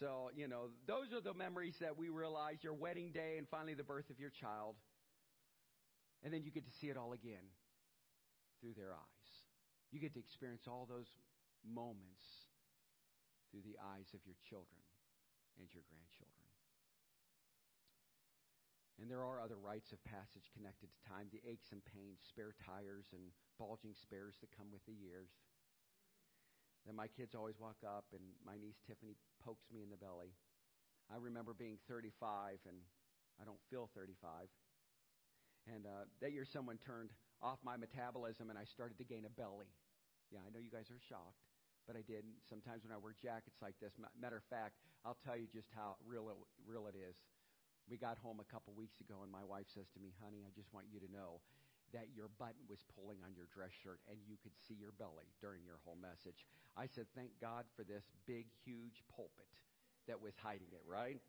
So, 0.00 0.30
you 0.34 0.48
know, 0.48 0.74
those 0.86 1.12
are 1.14 1.20
the 1.20 1.34
memories 1.34 1.76
that 1.80 1.96
we 1.96 2.08
realize 2.08 2.58
your 2.62 2.74
wedding 2.74 3.12
day 3.12 3.36
and 3.38 3.46
finally 3.48 3.74
the 3.74 3.84
birth 3.84 4.10
of 4.10 4.18
your 4.18 4.30
child. 4.30 4.74
And 6.24 6.32
then 6.32 6.42
you 6.42 6.50
get 6.50 6.64
to 6.64 6.74
see 6.80 6.88
it 6.88 6.96
all 6.96 7.12
again 7.12 7.46
through 8.60 8.74
their 8.74 8.92
eyes. 8.92 9.28
You 9.92 10.00
get 10.00 10.14
to 10.14 10.20
experience 10.20 10.64
all 10.66 10.88
those 10.90 11.06
moments 11.62 12.24
through 13.52 13.62
the 13.62 13.78
eyes 13.94 14.10
of 14.14 14.20
your 14.26 14.34
children 14.48 14.82
and 15.60 15.68
your 15.70 15.84
grandchildren. 15.86 16.33
And 19.00 19.10
there 19.10 19.26
are 19.26 19.42
other 19.42 19.58
rites 19.58 19.90
of 19.90 19.98
passage 20.06 20.54
connected 20.54 20.88
to 20.92 21.08
time 21.10 21.26
the 21.30 21.42
aches 21.42 21.74
and 21.74 21.82
pains, 21.82 22.22
spare 22.22 22.54
tires, 22.54 23.10
and 23.10 23.34
bulging 23.58 23.94
spares 23.94 24.38
that 24.40 24.54
come 24.54 24.70
with 24.70 24.86
the 24.86 24.94
years. 24.94 25.34
Then 26.86 26.94
my 26.94 27.08
kids 27.08 27.34
always 27.34 27.58
walk 27.58 27.82
up, 27.82 28.06
and 28.14 28.22
my 28.46 28.54
niece 28.54 28.78
Tiffany 28.86 29.16
pokes 29.42 29.66
me 29.72 29.82
in 29.82 29.90
the 29.90 29.98
belly. 29.98 30.36
I 31.10 31.18
remember 31.18 31.52
being 31.52 31.82
35, 31.88 32.60
and 32.68 32.78
I 33.40 33.44
don't 33.44 33.60
feel 33.70 33.90
35. 33.96 34.46
And 35.66 35.86
uh, 35.86 36.04
that 36.20 36.32
year, 36.32 36.44
someone 36.44 36.76
turned 36.78 37.10
off 37.40 37.58
my 37.64 37.76
metabolism 37.76 38.50
and 38.50 38.58
I 38.58 38.64
started 38.64 38.98
to 38.98 39.04
gain 39.04 39.24
a 39.24 39.32
belly. 39.32 39.72
Yeah, 40.32 40.44
I 40.44 40.52
know 40.52 40.60
you 40.60 40.72
guys 40.72 40.88
are 40.92 41.00
shocked, 41.00 41.40
but 41.88 41.96
I 41.96 42.02
did. 42.04 42.24
Sometimes 42.48 42.84
when 42.84 42.92
I 42.92 43.00
wear 43.00 43.16
jackets 43.16 43.60
like 43.60 43.76
this, 43.80 43.96
matter 44.16 44.36
of 44.36 44.46
fact, 44.48 44.76
I'll 45.04 45.20
tell 45.24 45.36
you 45.36 45.48
just 45.48 45.68
how 45.72 45.96
real 46.04 46.28
it, 46.28 46.36
real 46.64 46.88
it 46.88 46.96
is. 46.96 47.16
We 47.88 47.96
got 47.96 48.16
home 48.18 48.40
a 48.40 48.48
couple 48.48 48.72
weeks 48.72 49.00
ago, 49.00 49.20
and 49.22 49.30
my 49.30 49.44
wife 49.44 49.68
says 49.68 49.88
to 49.92 50.00
me, 50.00 50.12
Honey, 50.24 50.42
I 50.46 50.50
just 50.56 50.72
want 50.72 50.86
you 50.92 51.00
to 51.00 51.10
know 51.12 51.44
that 51.92 52.08
your 52.16 52.32
button 52.40 52.64
was 52.66 52.82
pulling 52.96 53.20
on 53.22 53.36
your 53.36 53.46
dress 53.54 53.70
shirt 53.70 54.00
and 54.10 54.18
you 54.26 54.34
could 54.42 54.56
see 54.66 54.74
your 54.74 54.90
belly 54.98 55.30
during 55.38 55.62
your 55.62 55.78
whole 55.84 55.98
message. 56.00 56.48
I 56.76 56.86
said, 56.88 57.06
Thank 57.14 57.30
God 57.40 57.64
for 57.76 57.84
this 57.84 58.08
big, 58.26 58.46
huge 58.64 59.04
pulpit 59.14 59.52
that 60.08 60.20
was 60.20 60.34
hiding 60.40 60.72
it, 60.72 60.82
right? 60.88 61.20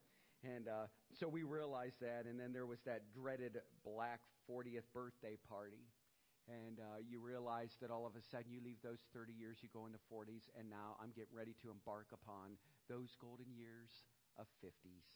And 0.43 0.67
uh, 0.67 0.87
so 1.13 1.27
we 1.27 1.43
realized 1.43 2.01
that. 2.01 2.25
And 2.25 2.39
then 2.39 2.53
there 2.53 2.65
was 2.65 2.79
that 2.85 3.03
dreaded 3.13 3.61
black 3.83 4.21
40th 4.49 4.87
birthday 4.93 5.37
party 5.49 5.85
and 6.45 6.77
uh, 6.77 7.01
you 7.01 7.17
realize 7.17 7.73
that 7.81 7.89
all 7.89 8.05
of 8.05 8.13
a 8.13 8.21
sudden 8.21 8.53
you 8.53 8.61
leave 8.61 8.77
those 8.85 9.01
30 9.13 9.33
years, 9.33 9.57
you 9.65 9.69
go 9.73 9.89
into 9.89 9.97
40s, 10.13 10.45
and 10.53 10.69
now 10.69 10.93
I'm 11.01 11.09
getting 11.09 11.33
ready 11.33 11.57
to 11.65 11.73
embark 11.73 12.13
upon 12.13 12.61
those 12.85 13.17
golden 13.17 13.49
years 13.49 14.05
of 14.37 14.45
50s. 14.61 15.09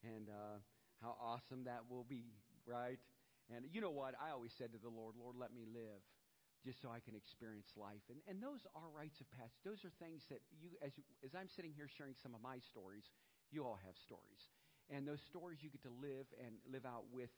And 0.00 0.32
uh, 0.32 0.64
how 1.02 1.16
awesome 1.20 1.64
that 1.64 1.88
will 1.88 2.04
be, 2.04 2.36
right? 2.66 3.00
And 3.48 3.64
you 3.72 3.80
know 3.80 3.90
what? 3.90 4.14
I 4.20 4.30
always 4.30 4.52
said 4.56 4.72
to 4.72 4.78
the 4.78 4.92
Lord, 4.92 5.16
Lord, 5.18 5.34
let 5.34 5.52
me 5.52 5.64
live 5.66 6.04
just 6.64 6.80
so 6.84 6.92
I 6.92 7.00
can 7.00 7.16
experience 7.16 7.72
life. 7.74 8.04
And, 8.12 8.20
and 8.28 8.38
those 8.38 8.68
are 8.76 8.92
rites 8.92 9.18
of 9.20 9.26
passage. 9.32 9.64
Those 9.64 9.80
are 9.82 9.92
things 9.96 10.28
that 10.28 10.44
you, 10.60 10.76
as, 10.84 10.92
as 11.24 11.32
I'm 11.32 11.48
sitting 11.48 11.72
here 11.72 11.88
sharing 11.88 12.14
some 12.20 12.36
of 12.36 12.44
my 12.44 12.60
stories, 12.60 13.08
you 13.48 13.64
all 13.64 13.80
have 13.80 13.96
stories. 13.96 14.52
And 14.92 15.08
those 15.08 15.24
stories 15.24 15.64
you 15.64 15.72
get 15.72 15.82
to 15.88 15.94
live 16.02 16.28
and 16.36 16.60
live 16.68 16.84
out 16.84 17.08
with 17.10 17.32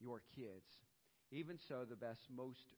your 0.00 0.22
kids. 0.34 0.80
Even 1.30 1.58
so, 1.60 1.84
the 1.84 1.98
best, 1.98 2.26
most 2.32 2.72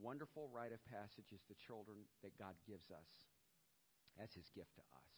wonderful 0.00 0.48
rite 0.52 0.72
of 0.72 0.84
passage 0.84 1.32
is 1.32 1.40
the 1.48 1.56
children 1.56 2.04
that 2.22 2.36
God 2.38 2.54
gives 2.68 2.90
us 2.90 3.10
as 4.20 4.32
his 4.34 4.48
gift 4.52 4.74
to 4.76 4.84
us. 4.84 5.12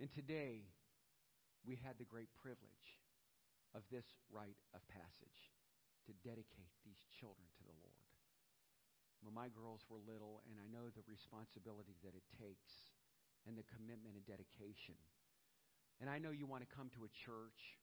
And 0.00 0.08
today, 0.12 0.64
we 1.62 1.78
had 1.78 1.98
the 1.98 2.08
great 2.08 2.30
privilege 2.34 2.98
of 3.74 3.82
this 3.88 4.06
rite 4.28 4.58
of 4.74 4.82
passage 4.90 5.54
to 6.06 6.12
dedicate 6.26 6.74
these 6.82 7.06
children 7.18 7.46
to 7.58 7.64
the 7.64 7.78
Lord. 7.82 8.02
when 9.22 9.30
my 9.38 9.46
girls 9.54 9.86
were 9.86 10.02
little, 10.02 10.42
and 10.50 10.58
I 10.58 10.66
know 10.66 10.90
the 10.90 11.06
responsibility 11.06 11.94
that 12.02 12.18
it 12.18 12.26
takes 12.42 12.90
and 13.46 13.54
the 13.54 13.62
commitment 13.70 14.18
and 14.18 14.26
dedication. 14.26 14.98
And 16.02 16.10
I 16.10 16.18
know 16.18 16.34
you 16.34 16.42
want 16.42 16.66
to 16.66 16.70
come 16.74 16.90
to 16.98 17.06
a 17.06 17.12
church 17.14 17.78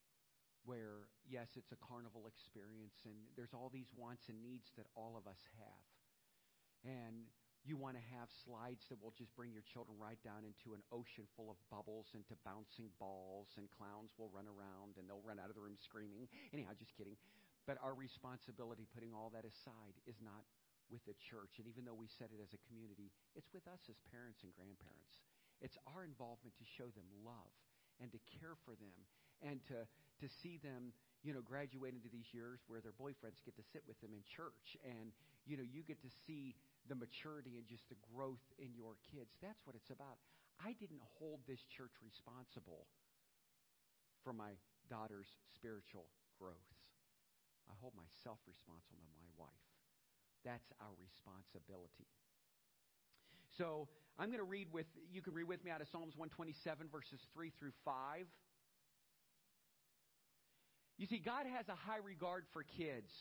where, 0.68 1.08
yes, 1.24 1.56
it's 1.56 1.72
a 1.72 1.80
carnival 1.80 2.28
experience, 2.28 3.08
and 3.08 3.16
there's 3.40 3.56
all 3.56 3.72
these 3.72 3.88
wants 3.96 4.28
and 4.28 4.44
needs 4.44 4.76
that 4.76 4.92
all 5.00 5.16
of 5.16 5.24
us 5.32 5.40
have. 5.56 5.88
And 6.84 7.32
you 7.68 7.76
want 7.76 8.00
to 8.00 8.06
have 8.16 8.32
slides 8.32 8.88
that 8.88 9.00
will 9.04 9.14
just 9.14 9.36
bring 9.36 9.52
your 9.52 9.66
children 9.68 10.00
right 10.00 10.20
down 10.24 10.48
into 10.48 10.72
an 10.74 10.84
ocean 10.96 11.28
full 11.36 11.52
of 11.52 11.60
bubbles, 11.68 12.16
into 12.16 12.34
bouncing 12.48 12.88
balls, 12.98 13.52
and 13.60 13.68
clowns 13.76 14.16
will 14.16 14.32
run 14.32 14.48
around 14.48 14.96
and 14.96 15.06
they'll 15.06 15.24
run 15.26 15.38
out 15.38 15.52
of 15.52 15.56
the 15.60 15.64
room 15.64 15.76
screaming. 15.76 16.32
Anyhow, 16.56 16.72
just 16.80 16.96
kidding. 16.96 17.20
But 17.68 17.78
our 17.84 17.94
responsibility, 17.94 18.88
putting 18.96 19.12
all 19.12 19.30
that 19.36 19.44
aside, 19.44 19.94
is 20.08 20.18
not 20.24 20.48
with 20.90 21.06
the 21.06 21.14
church. 21.20 21.62
And 21.62 21.70
even 21.70 21.86
though 21.86 21.98
we 21.98 22.10
said 22.10 22.34
it 22.34 22.42
as 22.42 22.56
a 22.56 22.62
community, 22.66 23.14
it's 23.38 23.54
with 23.54 23.68
us 23.70 23.86
as 23.92 24.00
parents 24.10 24.42
and 24.42 24.50
grandparents. 24.56 25.22
It's 25.62 25.78
our 25.86 26.08
involvement 26.08 26.58
to 26.58 26.66
show 26.66 26.90
them 26.96 27.06
love 27.22 27.54
and 28.02 28.10
to 28.16 28.20
care 28.40 28.56
for 28.66 28.74
them 28.80 28.96
and 29.44 29.60
to, 29.68 29.86
to 30.24 30.28
see 30.28 30.58
them, 30.60 30.96
you 31.22 31.36
know, 31.36 31.44
graduate 31.44 31.94
into 31.94 32.10
these 32.10 32.32
years 32.32 32.64
where 32.68 32.80
their 32.80 32.96
boyfriends 32.96 33.44
get 33.44 33.56
to 33.60 33.66
sit 33.70 33.84
with 33.88 34.00
them 34.00 34.16
in 34.16 34.24
church 34.24 34.80
and, 34.84 35.12
you 35.46 35.60
know, 35.60 35.68
you 35.68 35.84
get 35.84 36.00
to 36.02 36.12
see 36.26 36.56
the 36.90 36.98
maturity 36.98 37.62
and 37.62 37.70
just 37.70 37.88
the 37.88 38.00
growth 38.12 38.44
in 38.58 38.74
your 38.74 38.98
kids. 39.14 39.30
That's 39.40 39.62
what 39.64 39.78
it's 39.78 39.94
about. 39.94 40.18
I 40.60 40.74
didn't 40.76 41.06
hold 41.22 41.46
this 41.48 41.62
church 41.70 41.94
responsible 42.04 42.90
for 44.26 44.34
my 44.34 44.58
daughter's 44.90 45.30
spiritual 45.56 46.10
growth. 46.36 46.74
I 47.70 47.78
hold 47.80 47.94
myself 47.96 48.42
responsible 48.50 49.00
and 49.00 49.16
my 49.16 49.32
wife. 49.38 49.70
That's 50.44 50.68
our 50.82 50.92
responsibility. 50.98 52.10
So 53.58 53.88
I'm 54.18 54.28
going 54.28 54.44
to 54.44 54.50
read 54.50 54.68
with, 54.74 54.88
you 55.12 55.22
can 55.22 55.34
read 55.34 55.48
with 55.48 55.64
me 55.64 55.72
out 55.72 55.82
of 55.82 55.88
Psalms 55.88 56.18
127, 56.18 56.90
verses 56.92 57.20
3 57.34 57.52
through 57.60 57.76
5. 57.86 58.26
You 60.98 61.08
see, 61.08 61.20
God 61.20 61.46
has 61.48 61.70
a 61.70 61.76
high 61.76 62.04
regard 62.04 62.44
for 62.52 62.64
kids. 62.64 63.12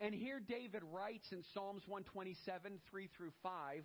And 0.00 0.14
here 0.14 0.40
David 0.40 0.82
writes 0.92 1.32
in 1.32 1.42
Psalms 1.54 1.82
127, 1.86 2.78
3 2.90 3.08
through 3.16 3.32
5, 3.42 3.84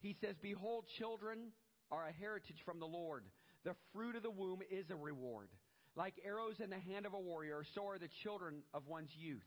he 0.00 0.14
says, 0.20 0.36
Behold, 0.40 0.84
children 0.98 1.50
are 1.90 2.06
a 2.06 2.12
heritage 2.12 2.62
from 2.64 2.78
the 2.78 2.86
Lord. 2.86 3.24
The 3.64 3.74
fruit 3.92 4.14
of 4.14 4.22
the 4.22 4.30
womb 4.30 4.60
is 4.70 4.90
a 4.90 4.96
reward. 4.96 5.48
Like 5.96 6.14
arrows 6.24 6.60
in 6.62 6.70
the 6.70 6.78
hand 6.78 7.06
of 7.06 7.14
a 7.14 7.18
warrior, 7.18 7.64
so 7.74 7.88
are 7.88 7.98
the 7.98 8.08
children 8.22 8.62
of 8.72 8.86
one's 8.86 9.10
youth. 9.18 9.42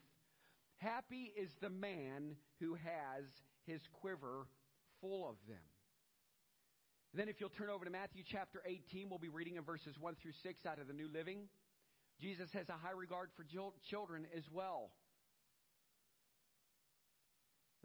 Happy 0.77 1.31
is 1.37 1.49
the 1.61 1.69
man 1.69 2.35
who 2.59 2.73
has 2.75 3.23
his 3.65 3.79
quiver 4.01 4.47
full 4.99 5.29
of 5.29 5.35
them. 5.47 5.63
Then, 7.13 7.29
if 7.29 7.39
you'll 7.39 7.49
turn 7.49 7.69
over 7.69 7.85
to 7.85 7.91
Matthew 7.91 8.23
chapter 8.25 8.61
18, 8.65 9.09
we'll 9.09 9.19
be 9.19 9.29
reading 9.29 9.57
in 9.57 9.63
verses 9.63 9.95
1 9.99 10.15
through 10.21 10.31
6 10.43 10.65
out 10.65 10.79
of 10.79 10.87
the 10.87 10.93
New 10.93 11.09
Living. 11.13 11.49
Jesus 12.19 12.49
has 12.53 12.69
a 12.69 12.73
high 12.73 12.95
regard 12.95 13.29
for 13.35 13.45
children 13.89 14.25
as 14.35 14.43
well. 14.51 14.91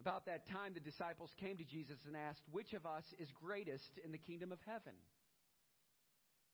About 0.01 0.27
that 0.27 0.49
time, 0.49 0.75
the 0.75 0.81
disciples 0.81 1.31
came 1.41 1.57
to 1.57 1.65
Jesus 1.65 1.99
and 2.07 2.17
asked, 2.17 2.43
Which 2.53 2.75
of 2.75 2.87
us 2.87 3.05
is 3.19 3.29
greatest 3.43 3.99
in 4.05 4.13
the 4.13 4.19
kingdom 4.19 4.53
of 4.53 4.59
heaven? 4.67 4.93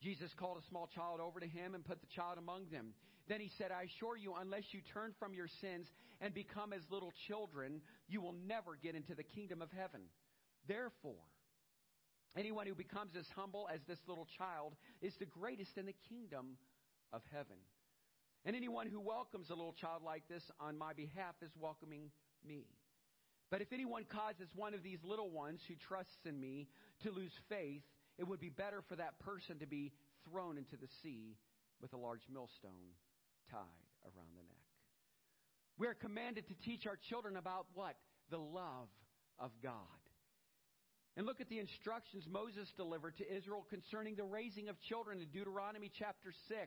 Jesus 0.02 0.30
called 0.34 0.58
a 0.58 0.68
small 0.68 0.88
child 0.94 1.20
over 1.20 1.38
to 1.38 1.46
him 1.46 1.74
and 1.74 1.84
put 1.84 2.00
the 2.00 2.14
child 2.14 2.38
among 2.38 2.66
them. 2.70 2.94
Then 3.28 3.40
he 3.40 3.50
said, 3.56 3.70
I 3.70 3.84
assure 3.84 4.16
you, 4.16 4.34
unless 4.34 4.64
you 4.72 4.80
turn 4.92 5.14
from 5.18 5.32
your 5.32 5.46
sins 5.60 5.86
and 6.20 6.34
become 6.34 6.72
as 6.72 6.82
little 6.90 7.12
children, 7.28 7.80
you 8.08 8.20
will 8.20 8.34
never 8.46 8.76
get 8.82 8.96
into 8.96 9.14
the 9.14 9.22
kingdom 9.22 9.62
of 9.62 9.70
heaven. 9.70 10.02
Therefore, 10.66 11.22
anyone 12.36 12.66
who 12.66 12.74
becomes 12.74 13.12
as 13.16 13.26
humble 13.36 13.68
as 13.72 13.80
this 13.86 13.98
little 14.08 14.26
child 14.38 14.74
is 15.00 15.14
the 15.18 15.26
greatest 15.26 15.78
in 15.78 15.86
the 15.86 15.94
kingdom 16.08 16.56
of 17.12 17.22
heaven. 17.32 17.56
And 18.44 18.56
anyone 18.56 18.88
who 18.88 19.00
welcomes 19.00 19.50
a 19.50 19.54
little 19.54 19.74
child 19.74 20.02
like 20.04 20.26
this 20.28 20.42
on 20.58 20.76
my 20.76 20.94
behalf 20.94 21.34
is 21.42 21.52
welcoming 21.60 22.10
me. 22.44 22.66
But 23.52 23.60
if 23.60 23.70
anyone 23.70 24.06
causes 24.08 24.48
one 24.56 24.72
of 24.72 24.82
these 24.82 25.04
little 25.04 25.28
ones 25.28 25.60
who 25.68 25.74
trusts 25.74 26.24
in 26.24 26.40
me 26.40 26.68
to 27.02 27.10
lose 27.10 27.34
faith, 27.50 27.82
it 28.16 28.26
would 28.26 28.40
be 28.40 28.48
better 28.48 28.80
for 28.88 28.96
that 28.96 29.18
person 29.18 29.58
to 29.58 29.66
be 29.66 29.92
thrown 30.24 30.56
into 30.56 30.78
the 30.78 30.88
sea 31.02 31.36
with 31.82 31.92
a 31.92 31.98
large 31.98 32.22
millstone 32.32 32.96
tied 33.50 33.60
around 34.04 34.32
the 34.38 34.42
neck. 34.42 34.64
We 35.76 35.86
are 35.86 35.92
commanded 35.92 36.48
to 36.48 36.54
teach 36.64 36.86
our 36.86 36.96
children 37.10 37.36
about 37.36 37.66
what? 37.74 37.94
The 38.30 38.38
love 38.38 38.88
of 39.38 39.50
God. 39.62 39.76
And 41.18 41.26
look 41.26 41.42
at 41.42 41.50
the 41.50 41.58
instructions 41.58 42.24
Moses 42.26 42.72
delivered 42.74 43.18
to 43.18 43.36
Israel 43.36 43.66
concerning 43.68 44.14
the 44.14 44.24
raising 44.24 44.70
of 44.70 44.80
children 44.80 45.20
in 45.20 45.28
Deuteronomy 45.28 45.90
chapter 45.98 46.32
6. 46.48 46.58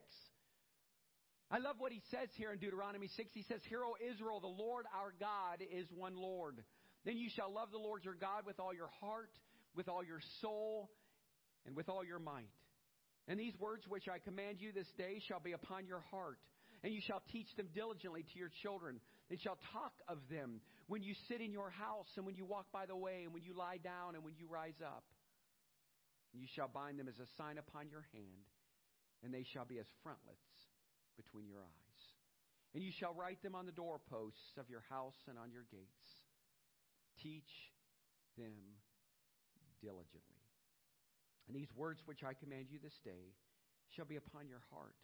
I 1.51 1.59
love 1.59 1.75
what 1.77 1.91
he 1.91 2.01
says 2.09 2.29
here 2.37 2.51
in 2.51 2.57
Deuteronomy 2.57 3.07
6. 3.15 3.29
He 3.33 3.43
says, 3.43 3.61
Hear, 3.69 3.83
O 3.83 3.93
Israel, 4.01 4.39
the 4.39 4.47
Lord 4.47 4.85
our 4.95 5.13
God 5.19 5.61
is 5.61 5.85
one 5.95 6.15
Lord. 6.15 6.63
Then 7.05 7.17
you 7.17 7.29
shall 7.29 7.53
love 7.53 7.69
the 7.71 7.77
Lord 7.77 8.03
your 8.03 8.15
God 8.15 8.45
with 8.47 8.59
all 8.59 8.73
your 8.73 8.89
heart, 8.99 9.29
with 9.75 9.87
all 9.87 10.03
your 10.03 10.21
soul, 10.41 10.89
and 11.67 11.75
with 11.75 11.87
all 11.87 12.03
your 12.03 12.17
might. 12.17 12.49
And 13.27 13.39
these 13.39 13.53
words 13.59 13.85
which 13.87 14.07
I 14.09 14.17
command 14.17 14.57
you 14.59 14.71
this 14.71 14.91
day 14.97 15.21
shall 15.27 15.39
be 15.39 15.51
upon 15.51 15.85
your 15.85 16.03
heart, 16.09 16.39
and 16.83 16.93
you 16.93 17.01
shall 17.05 17.21
teach 17.31 17.47
them 17.57 17.67
diligently 17.75 18.23
to 18.23 18.39
your 18.39 18.49
children. 18.63 18.99
They 19.29 19.37
shall 19.37 19.57
talk 19.71 19.93
of 20.07 20.17
them 20.31 20.61
when 20.87 21.03
you 21.03 21.13
sit 21.27 21.41
in 21.41 21.51
your 21.51 21.69
house, 21.69 22.09
and 22.17 22.25
when 22.25 22.35
you 22.35 22.45
walk 22.45 22.65
by 22.73 22.87
the 22.87 22.95
way, 22.95 23.21
and 23.23 23.33
when 23.33 23.43
you 23.43 23.53
lie 23.53 23.77
down, 23.77 24.15
and 24.15 24.23
when 24.23 24.33
you 24.35 24.47
rise 24.49 24.81
up. 24.83 25.03
And 26.33 26.41
you 26.41 26.47
shall 26.55 26.67
bind 26.67 26.97
them 26.97 27.07
as 27.07 27.19
a 27.19 27.29
sign 27.37 27.57
upon 27.59 27.89
your 27.89 28.05
hand, 28.13 28.49
and 29.23 29.31
they 29.31 29.45
shall 29.53 29.65
be 29.65 29.77
as 29.77 29.85
frontlets 30.01 30.64
between 31.17 31.47
your 31.47 31.63
eyes. 31.63 32.01
And 32.75 32.83
you 32.83 32.91
shall 32.91 33.15
write 33.15 33.41
them 33.41 33.55
on 33.55 33.65
the 33.65 33.71
doorposts 33.71 34.59
of 34.59 34.69
your 34.69 34.83
house 34.89 35.15
and 35.29 35.39
on 35.39 35.51
your 35.51 35.63
gates. 35.71 36.27
Teach 37.21 37.71
them 38.37 38.83
diligently. 39.79 40.43
And 41.47 41.55
these 41.55 41.71
words 41.75 42.03
which 42.05 42.23
I 42.23 42.33
command 42.33 42.67
you 42.69 42.79
this 42.83 42.99
day 43.03 43.31
shall 43.95 44.05
be 44.05 44.17
upon 44.17 44.49
your 44.49 44.63
heart. 44.73 44.97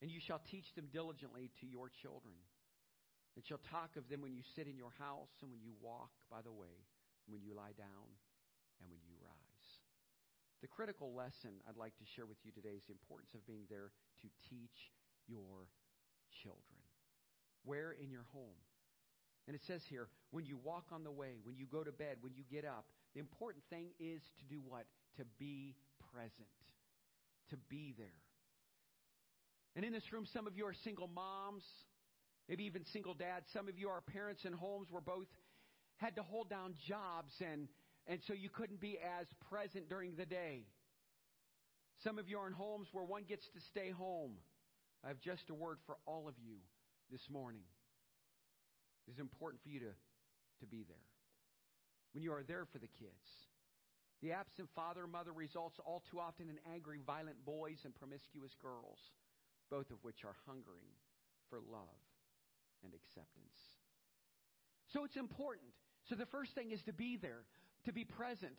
And 0.00 0.10
you 0.10 0.20
shall 0.20 0.40
teach 0.40 0.72
them 0.72 0.88
diligently 0.88 1.50
to 1.60 1.66
your 1.66 1.90
children. 1.90 2.40
And 3.36 3.44
shall 3.44 3.60
talk 3.70 4.00
of 4.00 4.08
them 4.08 4.24
when 4.24 4.32
you 4.32 4.42
sit 4.56 4.66
in 4.66 4.76
your 4.76 4.94
house, 4.98 5.30
and 5.42 5.50
when 5.52 5.60
you 5.60 5.76
walk 5.78 6.10
by 6.32 6.40
the 6.42 6.52
way, 6.52 6.88
when 7.28 7.42
you 7.44 7.54
lie 7.54 7.76
down, 7.76 8.08
and 8.80 8.88
when 8.88 9.04
you 9.04 9.14
rise. 9.20 9.68
The 10.64 10.68
critical 10.68 11.12
lesson 11.12 11.60
I'd 11.68 11.76
like 11.76 11.96
to 12.00 12.08
share 12.08 12.26
with 12.26 12.40
you 12.44 12.52
today 12.52 12.76
is 12.76 12.84
the 12.88 12.96
importance 12.96 13.32
of 13.36 13.46
being 13.46 13.68
there 13.68 13.92
to 14.24 14.28
teach 14.48 14.92
your 15.30 15.70
children. 16.42 16.82
Where 17.64 17.92
in 17.92 18.10
your 18.10 18.26
home? 18.32 18.58
And 19.46 19.54
it 19.54 19.62
says 19.66 19.82
here, 19.88 20.08
when 20.30 20.44
you 20.44 20.58
walk 20.62 20.86
on 20.92 21.04
the 21.04 21.10
way, 21.10 21.38
when 21.44 21.56
you 21.56 21.66
go 21.70 21.82
to 21.82 21.92
bed, 21.92 22.16
when 22.20 22.34
you 22.34 22.42
get 22.50 22.64
up, 22.64 22.86
the 23.14 23.20
important 23.20 23.64
thing 23.70 23.86
is 23.98 24.20
to 24.38 24.44
do 24.54 24.60
what? 24.66 24.86
to 25.16 25.24
be 25.38 25.74
present, 26.12 26.48
to 27.50 27.56
be 27.68 27.94
there. 27.96 28.06
And 29.76 29.84
in 29.84 29.92
this 29.92 30.12
room, 30.12 30.26
some 30.32 30.46
of 30.46 30.56
you 30.56 30.66
are 30.66 30.74
single 30.84 31.08
moms, 31.08 31.62
maybe 32.48 32.64
even 32.64 32.84
single 32.92 33.14
dads. 33.14 33.46
Some 33.52 33.68
of 33.68 33.78
you 33.78 33.88
are 33.88 34.00
parents 34.00 34.44
in 34.44 34.52
homes 34.52 34.88
where 34.90 35.02
both 35.02 35.28
had 35.96 36.16
to 36.16 36.22
hold 36.22 36.48
down 36.48 36.74
jobs 36.88 37.32
and, 37.40 37.68
and 38.06 38.20
so 38.26 38.32
you 38.32 38.48
couldn't 38.48 38.80
be 38.80 38.98
as 38.98 39.26
present 39.50 39.88
during 39.88 40.16
the 40.16 40.26
day. 40.26 40.64
Some 42.02 42.18
of 42.18 42.28
you 42.28 42.38
are 42.38 42.46
in 42.46 42.52
homes 42.52 42.88
where 42.92 43.04
one 43.04 43.24
gets 43.28 43.46
to 43.54 43.60
stay 43.70 43.90
home. 43.90 44.32
I 45.04 45.08
have 45.08 45.20
just 45.20 45.48
a 45.50 45.54
word 45.54 45.78
for 45.86 45.96
all 46.06 46.28
of 46.28 46.34
you 46.38 46.56
this 47.10 47.22
morning. 47.30 47.62
It 49.08 49.12
is 49.12 49.18
important 49.18 49.62
for 49.62 49.70
you 49.70 49.80
to, 49.80 49.92
to 50.60 50.66
be 50.66 50.84
there. 50.86 51.06
When 52.12 52.22
you 52.22 52.32
are 52.32 52.42
there 52.42 52.66
for 52.70 52.78
the 52.78 52.90
kids, 52.98 53.24
the 54.20 54.32
absent 54.32 54.68
father 54.74 55.04
or 55.04 55.06
mother 55.06 55.32
results 55.32 55.80
all 55.86 56.02
too 56.10 56.20
often 56.20 56.50
in 56.50 56.58
angry, 56.70 57.00
violent 57.06 57.44
boys 57.46 57.78
and 57.84 57.94
promiscuous 57.94 58.52
girls, 58.60 58.98
both 59.70 59.90
of 59.90 59.96
which 60.02 60.24
are 60.24 60.36
hungering 60.46 60.92
for 61.48 61.58
love 61.58 62.00
and 62.84 62.92
acceptance. 62.92 63.56
So 64.92 65.04
it's 65.04 65.16
important. 65.16 65.72
So 66.08 66.14
the 66.14 66.26
first 66.26 66.54
thing 66.54 66.72
is 66.72 66.82
to 66.82 66.92
be 66.92 67.16
there, 67.16 67.48
to 67.86 67.92
be 67.92 68.04
present. 68.04 68.58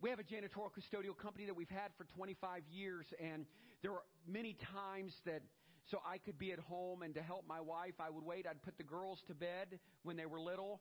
We 0.00 0.10
have 0.10 0.20
a 0.20 0.22
janitorial 0.22 0.70
custodial 0.70 1.16
company 1.16 1.46
that 1.46 1.56
we've 1.56 1.68
had 1.68 1.90
for 1.96 2.04
25 2.14 2.62
years, 2.70 3.06
and 3.18 3.46
there 3.82 3.92
were 3.92 4.02
many 4.26 4.54
times 4.54 5.14
that 5.24 5.42
so 5.90 6.00
I 6.06 6.18
could 6.18 6.38
be 6.38 6.52
at 6.52 6.58
home 6.58 7.02
and 7.02 7.14
to 7.14 7.22
help 7.22 7.46
my 7.48 7.60
wife, 7.60 7.94
I 7.98 8.10
would 8.10 8.24
wait. 8.24 8.46
I'd 8.46 8.62
put 8.62 8.76
the 8.76 8.84
girls 8.84 9.22
to 9.28 9.34
bed 9.34 9.78
when 10.02 10.16
they 10.16 10.26
were 10.26 10.40
little. 10.40 10.80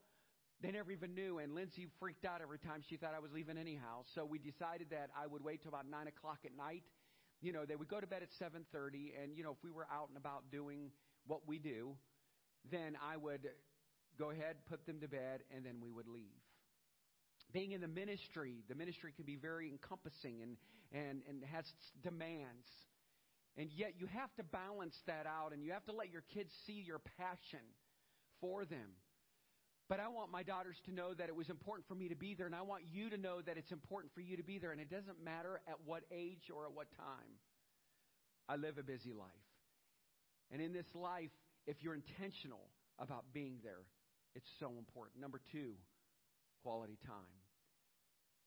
They 0.62 0.72
never 0.72 0.92
even 0.92 1.14
knew, 1.14 1.38
and 1.38 1.54
Lindsay 1.54 1.88
freaked 2.00 2.26
out 2.26 2.42
every 2.42 2.58
time 2.58 2.82
she 2.90 2.98
thought 2.98 3.14
I 3.16 3.20
was 3.20 3.32
leaving 3.32 3.58
anyhow. 3.58 4.04
So 4.16 4.26
we 4.26 4.40
decided 4.40 4.88
that 4.90 5.12
I 5.16 5.28
would 5.28 5.44
wait 5.44 5.62
till 5.62 5.70
about 5.70 5.88
nine 5.88 6.08
o'clock 6.08 6.40
at 6.46 6.58
night. 6.58 6.84
You 7.42 7.54
know, 7.54 7.64
they 7.64 7.76
would 7.76 7.88
go 7.88 8.02
to 8.02 8.08
bed 8.08 8.24
at 8.24 8.34
seven 8.40 8.66
thirty, 8.72 9.14
and 9.22 9.38
you 9.38 9.44
know, 9.44 9.52
if 9.52 9.64
we 9.64 9.70
were 9.70 9.88
out 9.94 10.10
and 10.10 10.18
about 10.18 10.50
doing 10.52 10.90
what 11.28 11.48
we 11.48 11.60
do, 11.60 11.96
then 12.72 12.98
I 13.08 13.18
would 13.18 13.48
go 14.18 14.32
ahead, 14.32 14.56
put 14.68 14.86
them 14.88 15.00
to 15.02 15.08
bed, 15.08 15.44
and 15.56 15.64
then 15.64 15.76
we 15.80 15.92
would 15.92 16.08
leave. 16.08 16.47
Being 17.58 17.72
in 17.72 17.82
the 17.82 17.88
ministry, 17.88 18.62
the 18.70 18.76
ministry 18.76 19.12
can 19.16 19.26
be 19.26 19.36
very 19.36 19.68
encompassing 19.68 20.44
and, 20.44 20.58
and, 20.94 21.24
and 21.28 21.44
has 21.52 21.66
demands. 22.04 22.70
And 23.58 23.72
yet 23.76 23.94
you 23.98 24.06
have 24.06 24.30
to 24.36 24.44
balance 24.44 24.94
that 25.08 25.26
out 25.26 25.54
and 25.54 25.64
you 25.64 25.72
have 25.72 25.84
to 25.86 25.92
let 25.92 26.12
your 26.12 26.22
kids 26.36 26.52
see 26.68 26.84
your 26.86 27.02
passion 27.18 27.66
for 28.42 28.64
them. 28.64 28.94
But 29.90 30.00
I 30.00 30.08
want 30.10 30.30
my 30.30 30.44
daughters 30.44 30.76
to 30.86 30.94
know 30.94 31.16
that 31.16 31.30
it 31.30 31.36
was 31.36 31.50
important 31.50 31.88
for 31.88 31.96
me 31.96 32.10
to 32.10 32.16
be 32.16 32.36
there, 32.36 32.46
and 32.46 32.54
I 32.54 32.62
want 32.62 32.84
you 32.94 33.10
to 33.10 33.18
know 33.18 33.42
that 33.42 33.58
it's 33.58 33.72
important 33.72 34.14
for 34.14 34.22
you 34.22 34.38
to 34.38 34.44
be 34.44 34.60
there. 34.60 34.72
And 34.72 34.80
it 34.80 34.92
doesn't 34.92 35.24
matter 35.24 35.60
at 35.68 35.78
what 35.84 36.04
age 36.12 36.52
or 36.54 36.66
at 36.66 36.74
what 36.74 36.92
time. 36.96 37.42
I 38.48 38.58
live 38.58 38.78
a 38.78 38.84
busy 38.84 39.14
life. 39.14 39.50
And 40.52 40.62
in 40.62 40.74
this 40.74 40.94
life, 40.94 41.32
if 41.66 41.78
you're 41.82 41.96
intentional 41.96 42.70
about 43.00 43.26
being 43.34 43.58
there, 43.64 43.82
it's 44.36 44.50
so 44.60 44.74
important. 44.78 45.20
Number 45.20 45.42
two, 45.52 45.72
quality 46.62 47.00
time 47.04 47.47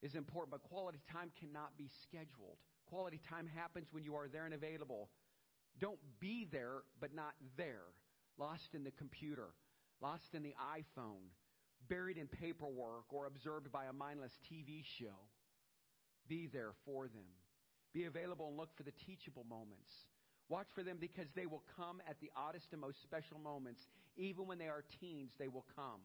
is 0.02 0.14
important, 0.14 0.50
but 0.50 0.62
quality 0.62 0.98
time 1.12 1.30
cannot 1.40 1.76
be 1.76 1.88
scheduled. 2.02 2.56
Quality 2.86 3.20
time 3.28 3.48
happens 3.54 3.86
when 3.92 4.04
you 4.04 4.16
are 4.16 4.28
there 4.28 4.44
and 4.44 4.54
available. 4.54 5.10
Don't 5.80 5.98
be 6.20 6.46
there, 6.50 6.82
but 7.00 7.14
not 7.14 7.34
there. 7.56 7.86
Lost 8.38 8.74
in 8.74 8.84
the 8.84 8.90
computer, 8.92 9.48
lost 10.00 10.34
in 10.34 10.42
the 10.42 10.54
iPhone, 10.76 11.28
buried 11.88 12.16
in 12.16 12.26
paperwork, 12.26 13.04
or 13.10 13.26
absorbed 13.26 13.70
by 13.70 13.84
a 13.84 13.92
mindless 13.92 14.32
TV 14.50 14.82
show. 14.98 15.28
Be 16.28 16.48
there 16.52 16.72
for 16.86 17.04
them. 17.08 17.28
Be 17.92 18.04
available 18.04 18.48
and 18.48 18.56
look 18.56 18.70
for 18.76 18.82
the 18.82 18.92
teachable 19.06 19.44
moments. 19.48 19.90
Watch 20.48 20.66
for 20.74 20.82
them 20.82 20.98
because 21.00 21.26
they 21.36 21.46
will 21.46 21.62
come 21.76 22.00
at 22.08 22.16
the 22.20 22.30
oddest 22.36 22.66
and 22.72 22.80
most 22.80 23.02
special 23.02 23.38
moments. 23.38 23.80
Even 24.16 24.46
when 24.46 24.58
they 24.58 24.66
are 24.66 24.84
teens, 25.00 25.30
they 25.38 25.48
will 25.48 25.64
come. 25.76 26.00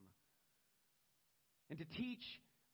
And 1.69 1.79
to 1.79 1.85
teach 1.85 2.23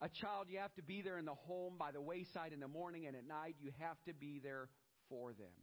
a 0.01 0.09
child, 0.09 0.47
you 0.49 0.57
have 0.57 0.73
to 0.75 0.81
be 0.81 1.01
there 1.01 1.17
in 1.21 1.25
the 1.25 1.37
home, 1.45 1.77
by 1.77 1.91
the 1.91 2.01
wayside 2.01 2.53
in 2.53 2.59
the 2.59 2.67
morning, 2.67 3.05
and 3.05 3.15
at 3.15 3.27
night, 3.27 3.55
you 3.61 3.69
have 3.77 4.01
to 4.09 4.13
be 4.13 4.41
there 4.41 4.67
for 5.09 5.33
them. 5.33 5.53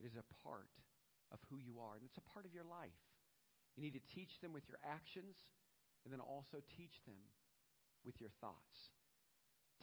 It 0.00 0.06
is 0.06 0.16
a 0.16 0.24
part 0.42 0.72
of 1.30 1.38
who 1.50 1.58
you 1.60 1.76
are, 1.80 1.96
and 1.96 2.04
it's 2.04 2.16
a 2.16 2.28
part 2.32 2.46
of 2.46 2.54
your 2.54 2.64
life. 2.64 2.96
You 3.76 3.84
need 3.84 3.92
to 3.92 4.04
teach 4.16 4.32
them 4.40 4.56
with 4.56 4.64
your 4.68 4.80
actions, 4.80 5.36
and 6.04 6.12
then 6.12 6.20
also 6.20 6.64
teach 6.80 6.96
them 7.04 7.20
with 8.04 8.16
your 8.20 8.30
thoughts. 8.40 8.76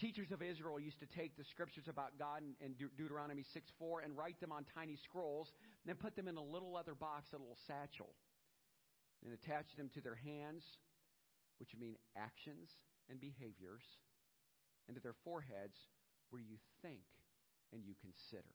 Teachers 0.01 0.31
of 0.33 0.41
Israel 0.41 0.79
used 0.79 0.99
to 1.01 1.05
take 1.05 1.37
the 1.37 1.45
scriptures 1.53 1.85
about 1.85 2.17
God 2.17 2.41
in, 2.41 2.73
De- 2.73 2.89
Deuteronomy 2.97 3.45
6 3.53 3.69
4 3.77 4.01
and 4.01 4.17
write 4.17 4.41
them 4.41 4.51
on 4.51 4.65
tiny 4.73 4.97
scrolls, 5.05 5.53
and 5.85 5.93
then 5.93 6.01
put 6.01 6.15
them 6.15 6.27
in 6.27 6.37
a 6.37 6.43
little 6.43 6.73
leather 6.73 6.95
box, 6.95 7.29
a 7.33 7.37
little 7.37 7.59
satchel, 7.67 8.09
and 9.23 9.31
attach 9.31 9.69
them 9.77 9.93
to 9.93 10.01
their 10.01 10.17
hands 10.17 10.65
which 11.59 11.69
mean 11.79 11.95
actions 12.17 12.67
and 13.09 13.19
behaviors, 13.19 13.83
and 14.87 14.95
to 14.95 15.01
their 15.01 15.15
foreheads 15.23 15.77
where 16.29 16.41
you 16.41 16.57
think 16.81 17.03
and 17.71 17.83
you 17.85 17.93
consider. 18.01 18.53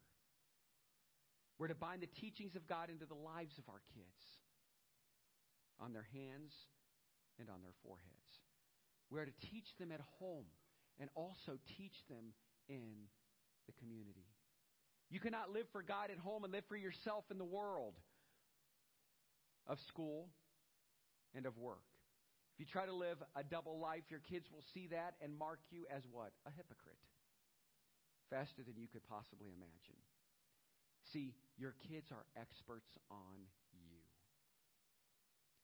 We're 1.59 1.69
to 1.69 1.75
bind 1.75 2.03
the 2.03 2.21
teachings 2.21 2.55
of 2.55 2.67
God 2.67 2.91
into 2.91 3.07
the 3.07 3.19
lives 3.19 3.59
of 3.59 3.69
our 3.69 3.83
kids 3.95 4.23
on 5.81 5.93
their 5.93 6.07
hands 6.13 6.53
and 7.39 7.49
on 7.51 7.63
their 7.63 7.75
foreheads. 7.83 8.31
We 9.11 9.19
are 9.21 9.27
to 9.27 9.47
teach 9.51 9.77
them 9.79 9.91
at 9.93 10.01
home 10.21 10.47
and 11.01 11.11
also 11.15 11.59
teach 11.77 11.95
them 12.09 12.35
in 12.69 13.09
the 13.67 13.73
community. 13.81 14.27
You 15.11 15.21
cannot 15.21 15.51
live 15.51 15.67
for 15.73 15.83
God 15.83 16.11
at 16.11 16.19
home 16.19 16.45
and 16.45 16.53
live 16.53 16.65
for 16.69 16.77
yourself 16.77 17.25
in 17.31 17.39
the 17.39 17.45
world 17.45 17.95
of 19.67 19.79
school 19.89 20.29
and 21.35 21.47
of 21.47 21.57
work. 21.59 21.88
If 22.59 22.67
you 22.67 22.75
try 22.75 22.91
to 22.91 22.93
live 22.93 23.23
a 23.39 23.47
double 23.47 23.79
life, 23.79 24.11
your 24.11 24.19
kids 24.19 24.51
will 24.51 24.67
see 24.75 24.91
that 24.91 25.15
and 25.23 25.31
mark 25.39 25.63
you 25.71 25.87
as 25.95 26.03
what? 26.11 26.35
A 26.43 26.51
hypocrite. 26.51 26.99
Faster 28.35 28.67
than 28.67 28.75
you 28.75 28.91
could 28.91 29.07
possibly 29.07 29.55
imagine. 29.55 29.95
See, 31.07 31.39
your 31.55 31.79
kids 31.87 32.11
are 32.11 32.27
experts 32.35 32.99
on 33.15 33.47
you. 33.79 34.03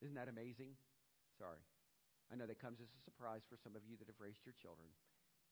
Isn't 0.07 0.15
that 0.15 0.31
amazing? 0.31 0.79
Sorry. 1.35 1.59
I 2.31 2.39
know 2.39 2.47
that 2.47 2.63
comes 2.63 2.79
as 2.79 2.87
a 2.87 3.03
surprise 3.03 3.43
for 3.51 3.59
some 3.59 3.75
of 3.75 3.83
you 3.83 3.99
that 3.99 4.07
have 4.07 4.23
raised 4.23 4.47
your 4.47 4.55
children. 4.63 4.87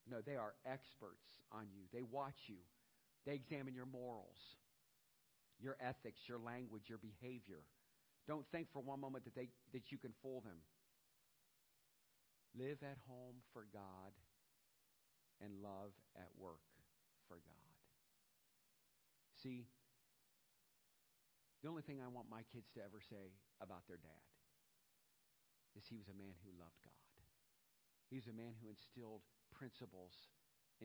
No, 0.07 0.23
they 0.23 0.39
are 0.39 0.55
experts 0.63 1.43
on 1.51 1.67
you. 1.75 1.91
They 1.91 2.07
watch 2.07 2.47
you. 2.47 2.63
They 3.27 3.35
examine 3.35 3.75
your 3.75 3.91
morals, 3.91 4.39
your 5.59 5.75
ethics, 5.83 6.23
your 6.31 6.39
language, 6.39 6.87
your 6.87 7.03
behavior. 7.03 7.67
Don't 8.31 8.47
think 8.55 8.71
for 8.71 8.79
one 8.79 9.03
moment 9.03 9.25
that, 9.27 9.35
they, 9.35 9.51
that 9.75 9.91
you 9.91 9.99
can 9.99 10.15
fool 10.23 10.41
them. 10.47 10.63
Live 12.53 12.85
at 12.85 13.01
home 13.09 13.41
for 13.53 13.65
God 13.73 14.13
and 15.41 15.65
love 15.65 15.97
at 16.15 16.29
work 16.37 16.63
for 17.27 17.41
God. 17.41 17.73
See, 19.41 19.67
the 21.65 21.69
only 21.71 21.83
thing 21.83 21.99
I 21.99 22.13
want 22.13 22.29
my 22.29 22.45
kids 22.53 22.69
to 22.77 22.85
ever 22.85 23.01
say 23.01 23.35
about 23.59 23.89
their 23.89 23.99
dad 23.99 24.27
is 25.73 25.89
he 25.89 25.97
was 25.97 26.13
a 26.13 26.19
man 26.19 26.37
who 26.45 26.53
loved 26.61 26.79
God. 26.85 27.09
He 28.13 28.21
was 28.21 28.29
a 28.29 28.37
man 28.37 28.53
who 28.61 28.69
instilled 28.69 29.25
principles 29.49 30.29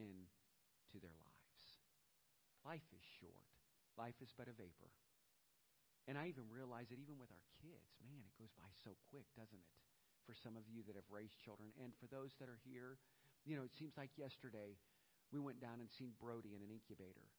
into 0.00 0.96
their 0.96 1.18
lives. 1.20 1.62
Life 2.64 2.88
is 2.96 3.04
short. 3.20 3.52
Life 4.00 4.16
is 4.24 4.32
but 4.32 4.48
a 4.48 4.56
vapor. 4.56 4.94
And 6.08 6.16
I 6.16 6.32
even 6.32 6.48
realize 6.48 6.88
that 6.88 7.02
even 7.02 7.20
with 7.20 7.28
our 7.28 7.44
kids, 7.60 8.00
man, 8.00 8.24
it 8.24 8.38
goes 8.40 8.54
by 8.56 8.70
so 8.80 8.96
quick, 9.12 9.28
doesn't 9.36 9.60
it? 9.60 9.87
For 10.28 10.36
some 10.36 10.60
of 10.60 10.68
you 10.68 10.84
that 10.84 10.92
have 11.00 11.08
raised 11.08 11.40
children. 11.40 11.72
And 11.80 11.96
for 11.96 12.04
those 12.12 12.36
that 12.36 12.52
are 12.52 12.60
here, 12.60 13.00
you 13.48 13.56
know, 13.56 13.64
it 13.64 13.72
seems 13.72 13.96
like 13.96 14.12
yesterday 14.20 14.76
we 15.32 15.40
went 15.40 15.64
down 15.64 15.80
and 15.80 15.88
seen 15.88 16.12
Brody 16.20 16.52
in 16.52 16.60
an 16.60 16.68
incubator. 16.68 17.32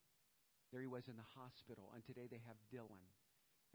There 0.73 0.81
he 0.81 0.89
was 0.89 1.05
in 1.05 1.13
the 1.13 1.33
hospital, 1.37 1.93
and 1.93 2.01
today 2.01 2.25
they 2.25 2.41
have 2.49 2.57
Dylan. 2.73 3.05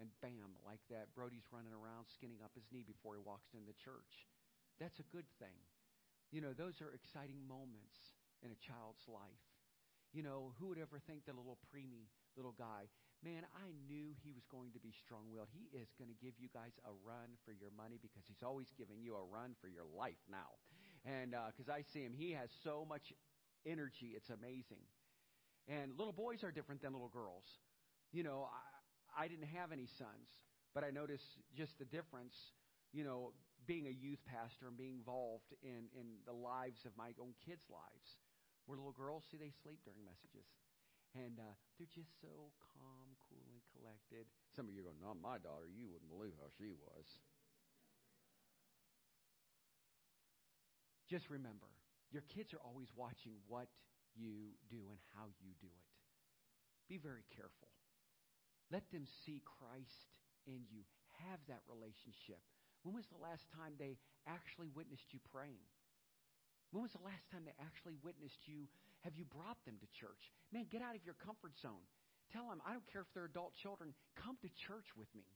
And 0.02 0.10
bam, 0.18 0.58
like 0.66 0.82
that, 0.90 1.14
Brody's 1.14 1.46
running 1.54 1.70
around 1.70 2.10
skinning 2.10 2.42
up 2.42 2.50
his 2.58 2.66
knee 2.74 2.82
before 2.82 3.14
he 3.14 3.22
walks 3.22 3.54
into 3.54 3.70
church. 3.78 4.26
That's 4.82 4.98
a 4.98 5.06
good 5.14 5.30
thing. 5.38 5.54
You 6.34 6.42
know, 6.42 6.50
those 6.50 6.82
are 6.82 6.90
exciting 6.90 7.38
moments 7.46 8.18
in 8.42 8.50
a 8.50 8.58
child's 8.58 9.06
life. 9.06 9.46
You 10.10 10.26
know, 10.26 10.50
who 10.58 10.66
would 10.74 10.82
ever 10.82 10.98
think 10.98 11.26
that 11.26 11.38
a 11.38 11.42
little 11.42 11.62
preemie 11.70 12.10
little 12.34 12.54
guy 12.58 12.90
man, 13.24 13.48
I 13.56 13.72
knew 13.88 14.12
he 14.20 14.36
was 14.36 14.44
going 14.52 14.76
to 14.76 14.80
be 14.80 14.92
strong 14.92 15.32
willed. 15.32 15.48
He 15.48 15.72
is 15.72 15.88
going 15.96 16.12
to 16.12 16.18
give 16.20 16.36
you 16.36 16.52
guys 16.52 16.76
a 16.84 16.92
run 17.00 17.40
for 17.48 17.56
your 17.56 17.72
money 17.72 17.96
because 17.96 18.28
he's 18.28 18.44
always 18.44 18.68
giving 18.76 19.00
you 19.00 19.16
a 19.16 19.24
run 19.24 19.56
for 19.64 19.72
your 19.72 19.88
life 19.96 20.20
now. 20.28 20.60
And 21.08 21.32
because 21.32 21.72
uh, 21.72 21.80
I 21.80 21.82
see 21.88 22.04
him, 22.04 22.12
he 22.12 22.36
has 22.36 22.52
so 22.62 22.84
much 22.84 23.16
energy, 23.64 24.12
it's 24.12 24.28
amazing. 24.28 24.84
And 25.64 25.96
little 25.96 26.12
boys 26.12 26.44
are 26.44 26.52
different 26.52 26.84
than 26.84 26.92
little 26.92 27.08
girls. 27.08 27.48
You 28.12 28.22
know, 28.22 28.52
I, 29.16 29.24
I 29.24 29.28
didn't 29.28 29.48
have 29.56 29.72
any 29.72 29.88
sons, 29.88 30.28
but 30.76 30.84
I 30.84 30.92
noticed 30.92 31.40
just 31.56 31.80
the 31.80 31.88
difference, 31.88 32.36
you 32.92 33.04
know, 33.04 33.32
being 33.64 33.88
a 33.88 33.96
youth 33.96 34.20
pastor 34.28 34.68
and 34.68 34.76
being 34.76 35.00
involved 35.00 35.48
in, 35.64 35.88
in 35.96 36.20
the 36.28 36.36
lives 36.36 36.84
of 36.84 36.92
my 37.00 37.16
own 37.16 37.32
kids' 37.40 37.64
lives. 37.72 38.20
Where 38.68 38.76
little 38.76 38.92
girls, 38.92 39.24
see, 39.32 39.40
they 39.40 39.52
sleep 39.64 39.80
during 39.84 40.04
messages. 40.04 40.44
And 41.14 41.38
uh, 41.38 41.54
they're 41.78 41.90
just 41.94 42.10
so 42.20 42.52
calm, 42.58 43.13
collected. 43.94 44.26
Some 44.56 44.66
of 44.66 44.74
you 44.74 44.82
go, 44.82 44.94
not 44.98 45.18
my 45.22 45.38
daughter. 45.38 45.70
You 45.70 45.86
wouldn't 45.86 46.10
believe 46.10 46.34
how 46.38 46.50
she 46.58 46.74
was. 46.74 47.06
Just 51.10 51.30
remember, 51.30 51.68
your 52.10 52.24
kids 52.32 52.54
are 52.54 52.62
always 52.64 52.88
watching 52.96 53.38
what 53.46 53.68
you 54.16 54.56
do 54.70 54.88
and 54.90 54.98
how 55.14 55.30
you 55.42 55.52
do 55.60 55.68
it. 55.68 55.88
Be 56.88 56.98
very 56.98 57.22
careful. 57.34 57.68
Let 58.72 58.88
them 58.90 59.04
see 59.26 59.42
Christ 59.44 60.10
in 60.46 60.64
you. 60.72 60.82
Have 61.30 61.38
that 61.46 61.62
relationship. 61.70 62.40
When 62.82 62.96
was 62.96 63.06
the 63.12 63.20
last 63.20 63.46
time 63.54 63.76
they 63.78 64.00
actually 64.26 64.72
witnessed 64.74 65.12
you 65.12 65.20
praying? 65.30 65.62
When 66.72 66.82
was 66.82 66.96
the 66.96 67.06
last 67.06 67.28
time 67.30 67.46
they 67.46 67.54
actually 67.62 67.94
witnessed 68.02 68.48
you 68.50 68.66
have 69.04 69.14
you 69.14 69.28
brought 69.28 69.60
them 69.68 69.76
to 69.78 69.88
church? 69.92 70.32
Man, 70.50 70.64
get 70.72 70.80
out 70.80 70.96
of 70.96 71.04
your 71.04 71.14
comfort 71.20 71.52
zone. 71.60 71.84
Tell 72.32 72.48
them, 72.48 72.62
I 72.66 72.72
don't 72.72 72.86
care 72.90 73.02
if 73.02 73.08
they're 73.14 73.26
adult 73.26 73.54
children, 73.62 73.94
come 74.16 74.36
to 74.42 74.48
church 74.66 74.86
with 74.96 75.08
me. 75.14 75.26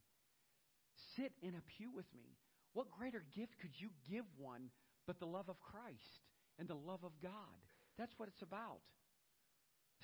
Sit 1.17 1.33
in 1.43 1.55
a 1.55 1.63
pew 1.77 1.91
with 1.95 2.07
me. 2.15 2.37
What 2.73 2.91
greater 2.91 3.25
gift 3.35 3.59
could 3.61 3.75
you 3.75 3.91
give 4.11 4.25
one 4.37 4.71
but 5.07 5.19
the 5.19 5.27
love 5.27 5.49
of 5.49 5.61
Christ 5.61 6.23
and 6.59 6.69
the 6.69 6.75
love 6.75 7.05
of 7.05 7.13
God? 7.23 7.61
That's 7.97 8.13
what 8.19 8.29
it's 8.29 8.43
about. 8.43 8.81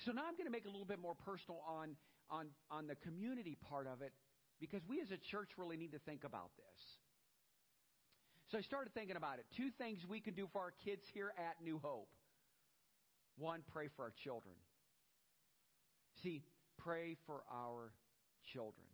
So 0.05 0.11
now 0.11 0.23
I'm 0.27 0.35
going 0.35 0.45
to 0.45 0.51
make 0.51 0.65
a 0.65 0.69
little 0.69 0.85
bit 0.85 0.99
more 0.99 1.15
personal 1.15 1.61
on, 1.67 1.95
on, 2.29 2.47
on 2.69 2.87
the 2.87 2.95
community 2.95 3.57
part 3.69 3.87
of 3.87 4.01
it 4.01 4.11
because 4.59 4.81
we 4.87 5.01
as 5.01 5.11
a 5.11 5.17
church 5.17 5.49
really 5.57 5.77
need 5.77 5.91
to 5.91 5.99
think 5.99 6.23
about 6.23 6.51
this. 6.57 6.81
So 8.51 8.57
I 8.57 8.61
started 8.61 8.93
thinking 8.93 9.15
about 9.15 9.39
it. 9.39 9.45
Two 9.55 9.69
things 9.77 9.99
we 10.07 10.19
can 10.19 10.33
do 10.33 10.47
for 10.53 10.61
our 10.61 10.73
kids 10.83 11.03
here 11.13 11.33
at 11.37 11.63
New 11.63 11.79
Hope. 11.81 12.09
One, 13.37 13.61
pray 13.73 13.89
for 13.95 14.03
our 14.03 14.13
children. 14.23 14.55
See, 16.23 16.43
pray 16.85 17.17
for 17.25 17.41
our 17.49 17.89
children. 18.53 18.85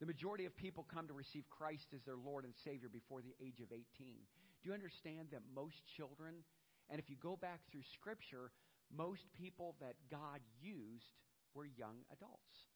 The 0.00 0.06
majority 0.06 0.44
of 0.44 0.54
people 0.56 0.84
come 0.84 1.08
to 1.08 1.14
receive 1.16 1.48
Christ 1.48 1.88
as 1.96 2.02
their 2.04 2.20
Lord 2.20 2.44
and 2.44 2.52
Savior 2.64 2.90
before 2.92 3.22
the 3.22 3.32
age 3.40 3.60
of 3.64 3.72
18. 3.72 3.80
Do 3.96 4.68
you 4.68 4.74
understand 4.74 5.28
that 5.32 5.40
most 5.54 5.80
children, 5.96 6.44
and 6.90 7.00
if 7.00 7.08
you 7.08 7.16
go 7.16 7.36
back 7.36 7.60
through 7.70 7.88
Scripture, 7.94 8.52
most 8.92 9.24
people 9.32 9.76
that 9.80 9.96
God 10.10 10.44
used 10.60 11.16
were 11.54 11.64
young 11.64 12.04
adults? 12.12 12.68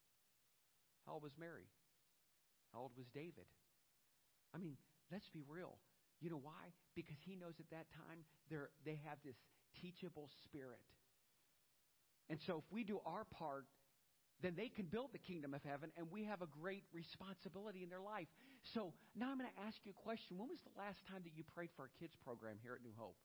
How 1.05 1.21
old 1.21 1.23
was 1.23 1.37
Mary? 1.39 1.69
How 2.73 2.81
old 2.81 2.93
was 2.97 3.07
David? 3.13 3.47
I 4.55 4.59
mean, 4.59 4.77
let's 5.13 5.29
be 5.29 5.43
real. 5.47 5.77
You 6.21 6.31
know 6.31 6.41
why? 6.41 6.73
Because 6.95 7.19
he 7.27 7.37
knows 7.37 7.61
at 7.61 7.69
that 7.71 7.87
time 7.93 8.25
they're, 8.49 8.71
have 9.05 9.19
this 9.25 9.37
teachable 9.83 10.31
spirit. 10.45 10.81
And 12.31 12.41
so 12.47 12.59
if 12.59 12.73
we 12.73 12.83
do 12.83 13.01
our 13.05 13.25
part, 13.25 13.67
then 14.43 14.55
they 14.57 14.69
can 14.69 14.87
build 14.87 15.13
the 15.13 15.23
kingdom 15.23 15.55
of 15.55 15.63
heaven, 15.65 15.91
and 15.97 16.11
we 16.11 16.25
have 16.25 16.43
a 16.43 16.51
great 16.61 16.85
responsibility 16.93 17.83
in 17.83 17.89
their 17.89 18.05
life. 18.05 18.29
So 18.75 18.93
now 19.17 19.33
I'm 19.33 19.39
going 19.39 19.49
to 19.49 19.63
ask 19.65 19.77
you 19.85 19.93
a 19.97 20.03
question. 20.03 20.37
When 20.37 20.49
was 20.49 20.61
the 20.65 20.77
last 20.77 21.01
time 21.09 21.25
that 21.25 21.33
you 21.37 21.45
prayed 21.55 21.71
for 21.77 21.89
a 21.89 21.93
kids 21.97 22.13
program 22.21 22.57
here 22.61 22.77
at 22.77 22.85
New 22.85 22.93
Hope? 22.97 23.17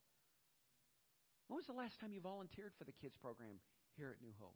When 1.51 1.57
was 1.59 1.67
the 1.67 1.75
last 1.75 1.99
time 1.99 2.13
you 2.13 2.21
volunteered 2.21 2.71
for 2.79 2.85
the 2.85 2.95
kids 2.95 3.19
program 3.19 3.59
here 3.99 4.15
at 4.15 4.23
New 4.23 4.31
Hope? 4.39 4.55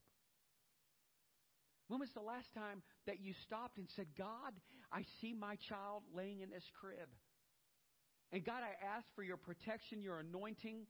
When 1.88 2.00
was 2.00 2.10
the 2.16 2.24
last 2.24 2.48
time 2.56 2.82
that 3.06 3.20
you 3.20 3.34
stopped 3.46 3.78
and 3.78 3.88
said, 3.96 4.08
God, 4.18 4.56
I 4.92 5.04
see 5.20 5.36
my 5.36 5.58
child 5.68 6.04
laying 6.16 6.40
in 6.40 6.50
this 6.50 6.64
crib? 6.80 7.12
And 8.32 8.44
God, 8.44 8.64
I 8.64 8.74
ask 8.96 9.06
for 9.14 9.24
your 9.24 9.38
protection, 9.38 10.02
your 10.02 10.20
anointing. 10.20 10.88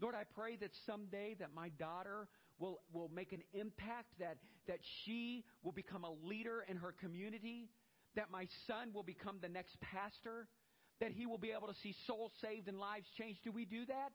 Lord, 0.00 0.14
I 0.14 0.22
pray 0.34 0.56
that 0.56 0.70
someday 0.86 1.36
that 1.40 1.52
my 1.54 1.68
daughter 1.70 2.28
will, 2.58 2.80
will 2.92 3.10
make 3.14 3.32
an 3.32 3.42
impact, 3.52 4.06
that, 4.18 4.36
that 4.66 4.78
she 5.04 5.44
will 5.62 5.72
become 5.72 6.04
a 6.04 6.12
leader 6.26 6.64
in 6.68 6.76
her 6.76 6.92
community, 6.92 7.68
that 8.16 8.30
my 8.30 8.46
son 8.66 8.90
will 8.92 9.02
become 9.02 9.38
the 9.40 9.48
next 9.48 9.80
pastor, 9.80 10.48
that 11.00 11.12
he 11.12 11.26
will 11.26 11.38
be 11.38 11.52
able 11.52 11.68
to 11.68 11.74
see 11.82 11.94
souls 12.06 12.32
saved 12.40 12.68
and 12.68 12.78
lives 12.78 13.06
changed. 13.16 13.40
Do 13.44 13.52
we 13.52 13.64
do 13.64 13.86
that? 13.86 14.10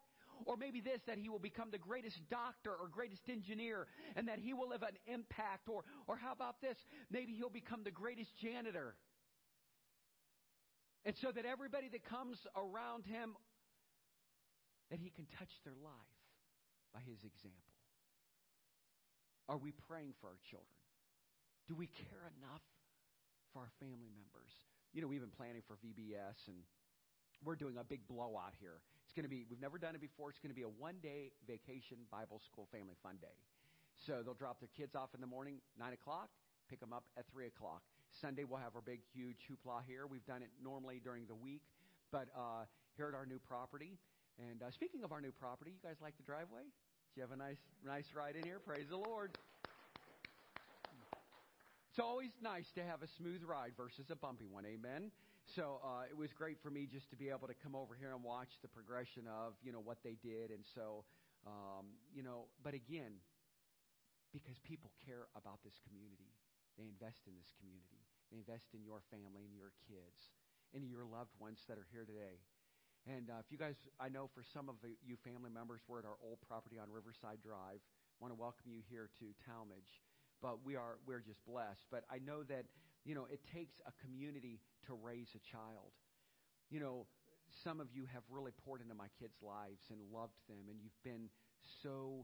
Or 0.45 0.58
maybe 0.58 0.82
this, 0.82 0.99
that 1.08 1.17
he 1.17 1.29
will 1.29 1.39
become 1.39 1.69
the 1.71 1.77
greatest 1.77 2.17
doctor 2.29 2.71
or 2.71 2.88
greatest 2.88 3.21
engineer 3.29 3.88
and 4.15 4.27
that 4.27 4.39
he 4.39 4.53
will 4.53 4.71
have 4.71 4.82
an 4.82 4.97
impact. 5.06 5.69
Or, 5.69 5.84
or 6.08 6.17
how 6.17 6.34
about 6.34 6.60
this? 6.60 6.75
Maybe 7.12 7.34
he'll 7.34 7.49
become 7.49 7.84
the 7.84 7.91
greatest 7.91 8.32
janitor. 8.41 8.95
And 11.06 11.15
so 11.21 11.32
that 11.32 11.45
everybody 11.45 11.88
that 11.89 12.03
comes 12.03 12.38
around 12.56 13.06
him, 13.06 13.36
that 14.89 14.99
he 14.99 15.10
can 15.10 15.27
touch 15.38 15.51
their 15.63 15.75
life 15.84 16.17
by 16.93 17.01
his 17.01 17.19
example. 17.23 17.72
Are 19.49 19.58
we 19.58 19.75
praying 19.89 20.15
for 20.21 20.27
our 20.27 20.39
children? 20.47 20.71
Do 21.67 21.75
we 21.75 21.88
care 21.88 22.32
enough 22.39 22.63
for 23.51 23.67
our 23.67 23.71
family 23.79 24.12
members? 24.15 24.51
You 24.95 25.01
know, 25.01 25.08
we've 25.08 25.23
been 25.23 25.36
planning 25.36 25.63
for 25.67 25.75
VBS 25.84 26.47
and 26.47 26.63
we're 27.43 27.60
doing 27.60 27.75
a 27.75 27.84
big 27.84 28.08
blowout 28.08 28.56
here. 28.60 28.79
It's 29.03 29.12
going 29.12 29.27
to 29.27 29.29
be, 29.29 29.43
we've 29.49 29.60
never 29.60 29.77
done 29.77 29.95
it 29.95 30.01
before. 30.01 30.29
It's 30.29 30.39
going 30.39 30.51
to 30.51 30.58
be 30.58 30.63
a 30.63 30.71
one 30.71 30.95
day 31.03 31.32
vacation 31.47 31.97
Bible 32.12 32.39
school 32.39 32.67
family 32.71 32.95
fun 33.03 33.19
day. 33.19 33.36
So 34.08 34.23
they'll 34.23 34.34
drop 34.38 34.60
their 34.60 34.71
kids 34.75 34.95
off 34.95 35.12
in 35.13 35.21
the 35.21 35.27
morning, 35.27 35.60
9 35.79 35.93
o'clock, 35.93 36.29
pick 36.69 36.79
them 36.79 36.93
up 36.93 37.03
at 37.17 37.27
3 37.32 37.47
o'clock. 37.47 37.84
Sunday 38.12 38.43
we'll 38.43 38.60
have 38.60 38.75
our 38.75 38.82
big, 38.82 39.01
huge 39.13 39.43
hoopla 39.49 39.84
here. 39.88 40.08
We've 40.08 40.25
done 40.25 40.41
it 40.41 40.49
normally 40.63 41.01
during 41.03 41.25
the 41.27 41.36
week, 41.36 41.62
but 42.12 42.27
uh, 42.36 42.65
here 42.95 43.08
at 43.08 43.15
our 43.15 43.25
new 43.25 43.39
property. 43.39 43.97
And 44.39 44.63
uh, 44.63 44.71
speaking 44.71 45.03
of 45.03 45.12
our 45.12 45.21
new 45.21 45.32
property, 45.32 45.71
you 45.71 45.82
guys 45.84 45.97
like 46.01 46.17
the 46.17 46.23
driveway? 46.23 46.63
Did 47.13 47.21
you 47.21 47.30
have 47.30 47.38
a 47.38 47.45
nice, 47.45 47.62
nice 47.86 48.10
ride 48.17 48.34
in 48.34 48.41
here? 48.41 48.58
Praise 48.58 48.89
the 48.89 48.97
Lord. 48.97 49.30
It's 51.93 52.02
always 52.02 52.34
nice 52.41 52.65
to 52.73 52.82
have 52.82 53.06
a 53.06 53.10
smooth 53.21 53.45
ride 53.45 53.78
versus 53.78 54.10
a 54.10 54.17
bumpy 54.17 54.49
one. 54.49 54.65
Amen. 54.65 55.13
So 55.54 55.78
uh, 55.86 56.10
it 56.10 56.17
was 56.17 56.34
great 56.34 56.58
for 56.65 56.73
me 56.73 56.89
just 56.89 57.13
to 57.13 57.15
be 57.15 57.30
able 57.30 57.45
to 57.45 57.54
come 57.62 57.78
over 57.78 57.93
here 57.93 58.17
and 58.17 58.26
watch 58.26 58.49
the 58.65 58.67
progression 58.67 59.30
of 59.30 59.54
you 59.62 59.69
know 59.69 59.78
what 59.78 60.02
they 60.02 60.17
did, 60.26 60.49
and 60.49 60.65
so 60.73 61.06
um, 61.45 61.93
you 62.17 62.26
know. 62.26 62.49
But 62.65 62.73
again, 62.73 63.21
because 64.34 64.58
people 64.65 64.89
care 65.06 65.30
about 65.38 65.62
this 65.62 65.78
community, 65.86 66.34
they 66.82 66.89
invest 66.89 67.30
in 67.30 67.38
this 67.38 67.54
community. 67.62 68.02
They 68.34 68.41
invest 68.41 68.73
in 68.73 68.82
your 68.82 69.06
family 69.13 69.45
and 69.45 69.54
your 69.54 69.69
kids 69.86 70.34
and 70.73 70.82
your 70.89 71.06
loved 71.06 71.38
ones 71.38 71.62
that 71.69 71.78
are 71.78 71.86
here 71.93 72.10
today. 72.10 72.41
And 73.03 73.27
uh, 73.29 73.43
if 73.43 73.51
you 73.51 73.59
guys, 73.59 73.75
I 73.99 74.07
know 74.07 74.31
for 74.31 74.43
some 74.55 74.71
of 74.71 74.79
you 75.03 75.19
family 75.27 75.51
members, 75.51 75.83
we're 75.87 75.99
at 75.99 76.07
our 76.07 76.15
old 76.23 76.39
property 76.47 76.79
on 76.79 76.87
Riverside 76.87 77.43
Drive. 77.43 77.83
Want 78.23 78.31
to 78.31 78.39
welcome 78.39 78.71
you 78.71 78.79
here 78.87 79.11
to 79.19 79.35
Tallmadge, 79.43 79.99
but 80.39 80.63
we 80.63 80.79
are 80.79 80.95
we're 81.03 81.19
just 81.19 81.43
blessed. 81.43 81.83
But 81.91 82.07
I 82.07 82.23
know 82.23 82.47
that 82.47 82.63
you 83.03 83.11
know 83.11 83.27
it 83.27 83.43
takes 83.43 83.75
a 83.83 83.91
community 83.99 84.63
to 84.87 84.95
raise 84.95 85.35
a 85.35 85.43
child. 85.43 85.91
You 86.71 86.79
know, 86.79 87.07
some 87.51 87.83
of 87.83 87.91
you 87.91 88.07
have 88.07 88.23
really 88.31 88.55
poured 88.63 88.79
into 88.79 88.95
my 88.95 89.11
kids' 89.19 89.43
lives 89.43 89.91
and 89.91 89.99
loved 90.07 90.39
them, 90.47 90.71
and 90.71 90.79
you've 90.79 91.03
been 91.03 91.27
so 91.83 92.23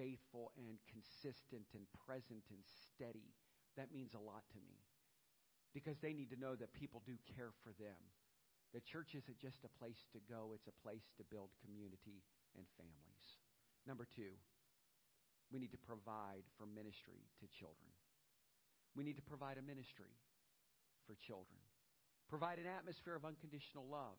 faithful 0.00 0.56
and 0.56 0.80
consistent 0.88 1.68
and 1.76 1.84
present 2.08 2.48
and 2.48 2.64
steady. 2.64 3.36
That 3.76 3.92
means 3.92 4.16
a 4.16 4.24
lot 4.24 4.48
to 4.56 4.60
me 4.64 4.80
because 5.76 6.00
they 6.00 6.16
need 6.16 6.32
to 6.32 6.40
know 6.40 6.56
that 6.56 6.72
people 6.72 7.02
do 7.04 7.20
care 7.36 7.52
for 7.60 7.76
them 7.76 8.00
the 8.74 8.82
church 8.82 9.14
isn't 9.14 9.38
just 9.38 9.62
a 9.62 9.70
place 9.78 10.02
to 10.10 10.18
go, 10.26 10.50
it's 10.50 10.66
a 10.66 10.74
place 10.82 11.06
to 11.16 11.22
build 11.30 11.54
community 11.62 12.26
and 12.58 12.66
families. 12.74 13.26
Number 13.86 14.02
two, 14.02 14.34
we 15.54 15.62
need 15.62 15.70
to 15.70 15.78
provide 15.86 16.42
for 16.58 16.66
ministry 16.66 17.22
to 17.38 17.46
children. 17.54 17.94
We 18.98 19.06
need 19.06 19.14
to 19.14 19.22
provide 19.22 19.62
a 19.62 19.64
ministry 19.64 20.10
for 21.06 21.14
children. 21.22 21.62
Provide 22.26 22.58
an 22.58 22.66
atmosphere 22.66 23.14
of 23.14 23.22
unconditional 23.22 23.86
love 23.86 24.18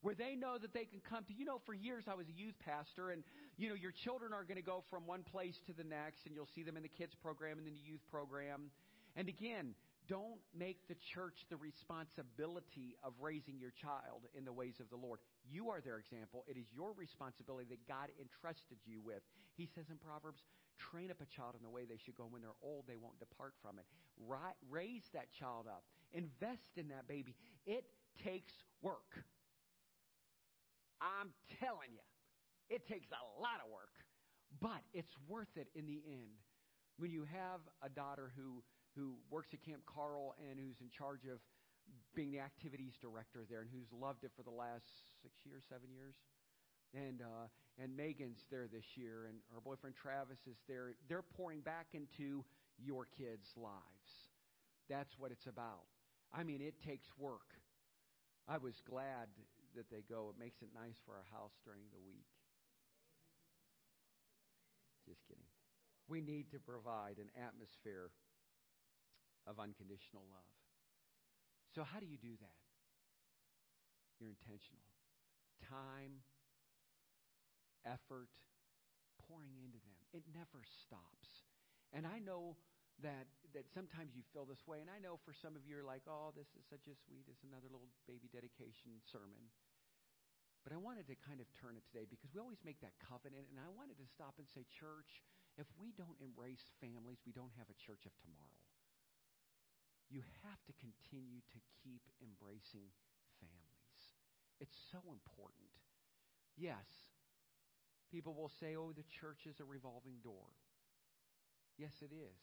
where 0.00 0.14
they 0.14 0.34
know 0.34 0.58
that 0.58 0.74
they 0.74 0.84
can 0.84 1.00
come 1.04 1.22
to 1.24 1.34
you 1.34 1.44
know 1.44 1.60
for 1.64 1.74
years 1.74 2.04
I 2.08 2.14
was 2.14 2.26
a 2.26 2.34
youth 2.34 2.58
pastor 2.64 3.10
and 3.10 3.22
you 3.56 3.68
know 3.68 3.74
your 3.74 3.92
children 3.92 4.32
are 4.32 4.42
going 4.42 4.58
to 4.58 4.64
go 4.64 4.82
from 4.90 5.06
one 5.06 5.22
place 5.22 5.54
to 5.66 5.72
the 5.72 5.84
next 5.84 6.26
and 6.26 6.34
you'll 6.34 6.50
see 6.54 6.62
them 6.62 6.76
in 6.76 6.82
the 6.82 6.90
kids 6.90 7.14
program 7.14 7.58
and 7.58 7.66
then 7.66 7.74
the 7.74 7.86
youth 7.86 8.02
program 8.10 8.70
and 9.16 9.28
again 9.28 9.74
don't 10.08 10.40
make 10.56 10.88
the 10.88 10.94
church 10.94 11.46
the 11.50 11.56
responsibility 11.56 12.96
of 13.04 13.12
raising 13.20 13.58
your 13.58 13.70
child 13.70 14.26
in 14.34 14.44
the 14.44 14.52
ways 14.52 14.80
of 14.80 14.90
the 14.90 14.96
Lord. 14.96 15.20
You 15.48 15.70
are 15.70 15.80
their 15.80 15.98
example. 15.98 16.44
It 16.48 16.56
is 16.56 16.66
your 16.74 16.92
responsibility 16.92 17.66
that 17.70 17.86
God 17.86 18.10
entrusted 18.20 18.78
you 18.84 19.00
with. 19.04 19.22
He 19.56 19.66
says 19.66 19.86
in 19.90 19.96
Proverbs, 19.96 20.42
train 20.78 21.10
up 21.10 21.20
a 21.20 21.26
child 21.26 21.54
in 21.56 21.62
the 21.62 21.70
way 21.70 21.84
they 21.84 21.98
should 21.98 22.16
go. 22.16 22.26
When 22.28 22.42
they're 22.42 22.62
old, 22.62 22.84
they 22.88 22.96
won't 22.96 23.18
depart 23.18 23.54
from 23.62 23.78
it. 23.78 23.86
raise 24.70 25.04
that 25.14 25.32
child 25.32 25.66
up. 25.68 25.84
Invest 26.12 26.76
in 26.76 26.88
that 26.88 27.08
baby. 27.08 27.34
It 27.66 27.84
takes 28.24 28.52
work. 28.82 29.24
I'm 31.00 31.30
telling 31.58 31.90
you, 31.90 32.04
it 32.70 32.86
takes 32.86 33.08
a 33.10 33.40
lot 33.40 33.58
of 33.64 33.70
work, 33.72 33.92
but 34.60 34.82
it's 34.94 35.12
worth 35.28 35.56
it 35.56 35.68
in 35.74 35.86
the 35.86 36.00
end. 36.06 36.38
When 36.98 37.10
you 37.10 37.26
have 37.32 37.60
a 37.82 37.88
daughter 37.88 38.30
who 38.36 38.62
who 38.96 39.14
works 39.30 39.48
at 39.52 39.62
Camp 39.64 39.82
Carl 39.86 40.34
and 40.38 40.58
who's 40.58 40.80
in 40.80 40.90
charge 40.90 41.24
of 41.24 41.40
being 42.14 42.30
the 42.30 42.40
activities 42.40 42.94
director 43.00 43.44
there 43.48 43.60
and 43.60 43.70
who's 43.72 43.88
loved 43.92 44.24
it 44.24 44.30
for 44.36 44.42
the 44.42 44.54
last 44.54 44.86
six 45.22 45.34
years, 45.44 45.64
seven 45.68 45.90
years. 45.92 46.14
And 46.94 47.22
uh, 47.22 47.48
and 47.80 47.96
Megan's 47.96 48.44
there 48.50 48.68
this 48.68 48.84
year, 48.96 49.24
and 49.24 49.38
her 49.54 49.60
boyfriend 49.64 49.96
Travis 49.96 50.44
is 50.44 50.60
there. 50.68 50.92
They're 51.08 51.24
pouring 51.24 51.60
back 51.60 51.86
into 51.94 52.44
your 52.76 53.06
kids' 53.16 53.56
lives. 53.56 54.28
That's 54.90 55.18
what 55.18 55.32
it's 55.32 55.46
about. 55.46 55.88
I 56.34 56.44
mean, 56.44 56.60
it 56.60 56.74
takes 56.84 57.08
work. 57.16 57.56
I 58.46 58.58
was 58.58 58.82
glad 58.84 59.28
that 59.74 59.88
they 59.90 60.04
go. 60.08 60.32
It 60.34 60.38
makes 60.38 60.60
it 60.60 60.68
nice 60.74 61.00
for 61.06 61.12
our 61.12 61.24
house 61.32 61.56
during 61.64 61.80
the 61.92 62.04
week. 62.04 62.28
Just 65.08 65.24
kidding. 65.26 65.48
We 66.08 66.20
need 66.20 66.50
to 66.50 66.58
provide 66.58 67.16
an 67.16 67.30
atmosphere 67.40 68.10
of 69.46 69.58
unconditional 69.58 70.24
love. 70.30 70.52
So, 71.74 71.82
how 71.82 71.98
do 71.98 72.06
you 72.06 72.20
do 72.20 72.36
that? 72.40 72.60
You're 74.20 74.30
intentional. 74.30 74.86
Time, 75.64 76.20
effort, 77.82 78.28
pouring 79.26 79.56
into 79.58 79.80
them. 79.82 79.98
It 80.12 80.28
never 80.30 80.60
stops. 80.62 81.48
And 81.90 82.04
I 82.04 82.20
know 82.20 82.60
that 83.00 83.26
that 83.56 83.68
sometimes 83.68 84.16
you 84.16 84.24
feel 84.32 84.48
this 84.48 84.64
way, 84.64 84.80
and 84.80 84.88
I 84.88 84.96
know 84.96 85.20
for 85.20 85.36
some 85.36 85.56
of 85.56 85.64
you 85.68 85.76
are 85.76 85.84
like, 85.84 86.04
oh, 86.08 86.32
this 86.32 86.48
is 86.56 86.64
such 86.68 86.88
a 86.88 86.96
sweet, 87.04 87.28
it's 87.28 87.44
another 87.44 87.68
little 87.68 87.92
baby 88.08 88.32
dedication 88.32 88.96
sermon. 89.04 89.52
But 90.64 90.72
I 90.72 90.80
wanted 90.80 91.04
to 91.10 91.16
kind 91.20 91.42
of 91.42 91.50
turn 91.52 91.76
it 91.76 91.84
today 91.90 92.08
because 92.08 92.32
we 92.32 92.40
always 92.40 92.62
make 92.64 92.80
that 92.80 92.96
covenant, 93.02 93.50
and 93.52 93.60
I 93.60 93.68
wanted 93.68 94.00
to 94.00 94.08
stop 94.08 94.40
and 94.40 94.46
say, 94.48 94.64
church, 94.72 95.20
if 95.60 95.68
we 95.76 95.92
don't 95.92 96.16
embrace 96.22 96.64
families, 96.80 97.20
we 97.28 97.34
don't 97.34 97.52
have 97.60 97.68
a 97.68 97.76
church 97.76 98.08
of 98.08 98.14
tomorrow 98.24 98.61
you 100.12 100.20
have 100.44 100.60
to 100.68 100.76
continue 100.76 101.40
to 101.56 101.58
keep 101.80 102.04
embracing 102.20 102.92
families. 103.40 104.00
It's 104.60 104.76
so 104.92 105.00
important. 105.08 105.72
Yes, 106.60 106.84
people 108.12 108.36
will 108.36 108.52
say, 108.52 108.76
oh, 108.76 108.92
the 108.92 109.08
church 109.08 109.48
is 109.48 109.56
a 109.58 109.64
revolving 109.64 110.20
door. 110.20 110.52
Yes, 111.80 112.04
it 112.04 112.12
is. 112.12 112.36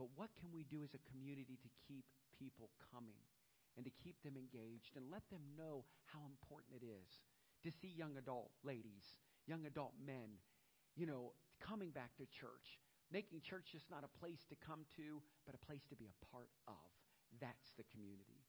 But 0.00 0.08
what 0.16 0.32
can 0.40 0.48
we 0.48 0.64
do 0.64 0.80
as 0.80 0.96
a 0.96 1.06
community 1.12 1.60
to 1.60 1.70
keep 1.84 2.08
people 2.32 2.72
coming 2.88 3.20
and 3.76 3.84
to 3.84 3.92
keep 4.00 4.16
them 4.24 4.40
engaged 4.40 4.96
and 4.96 5.12
let 5.12 5.28
them 5.28 5.44
know 5.60 5.84
how 6.08 6.24
important 6.24 6.80
it 6.80 6.84
is 6.88 7.20
to 7.62 7.68
see 7.68 7.92
young 7.92 8.16
adult 8.16 8.50
ladies, 8.64 9.20
young 9.44 9.68
adult 9.68 9.92
men, 10.00 10.40
you 10.96 11.04
know, 11.04 11.36
coming 11.60 11.92
back 11.92 12.16
to 12.16 12.24
church, 12.32 12.80
making 13.12 13.44
church 13.44 13.76
just 13.76 13.92
not 13.92 14.08
a 14.08 14.18
place 14.18 14.40
to 14.48 14.56
come 14.56 14.88
to, 14.96 15.20
but 15.44 15.54
a 15.54 15.66
place 15.68 15.84
to 15.92 15.96
be 15.96 16.08
a 16.08 16.16
part 16.32 16.48
of. 16.66 16.99
That's 17.40 17.72
the 17.80 17.88
community. 17.88 18.44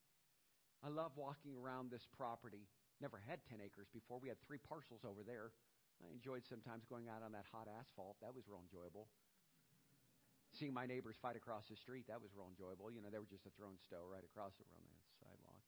I 0.84 0.92
love 0.92 1.16
walking 1.16 1.56
around 1.56 1.90
this 1.90 2.06
property. 2.06 2.68
Never 3.00 3.18
had 3.18 3.42
10 3.48 3.64
acres 3.64 3.88
before. 3.90 4.20
We 4.20 4.30
had 4.30 4.38
three 4.44 4.60
parcels 4.62 5.08
over 5.08 5.24
there. 5.24 5.56
I 6.02 6.10
enjoyed 6.12 6.46
sometimes 6.46 6.86
going 6.86 7.08
out 7.08 7.22
on 7.22 7.32
that 7.34 7.46
hot 7.50 7.70
asphalt. 7.70 8.18
That 8.22 8.34
was 8.34 8.50
real 8.50 8.62
enjoyable. 8.62 9.06
Seeing 10.52 10.76
my 10.76 10.84
neighbors 10.84 11.16
fight 11.22 11.40
across 11.40 11.72
the 11.72 11.80
street, 11.80 12.10
that 12.12 12.20
was 12.20 12.36
real 12.36 12.50
enjoyable. 12.50 12.92
You 12.92 13.00
know, 13.00 13.08
they 13.08 13.22
were 13.22 13.30
just 13.30 13.48
a 13.48 13.54
thrown 13.56 13.80
stone 13.80 14.10
right 14.12 14.26
across 14.26 14.58
the 14.60 14.68
on 14.76 14.84
the 14.84 14.98
sidewalk. 15.22 15.64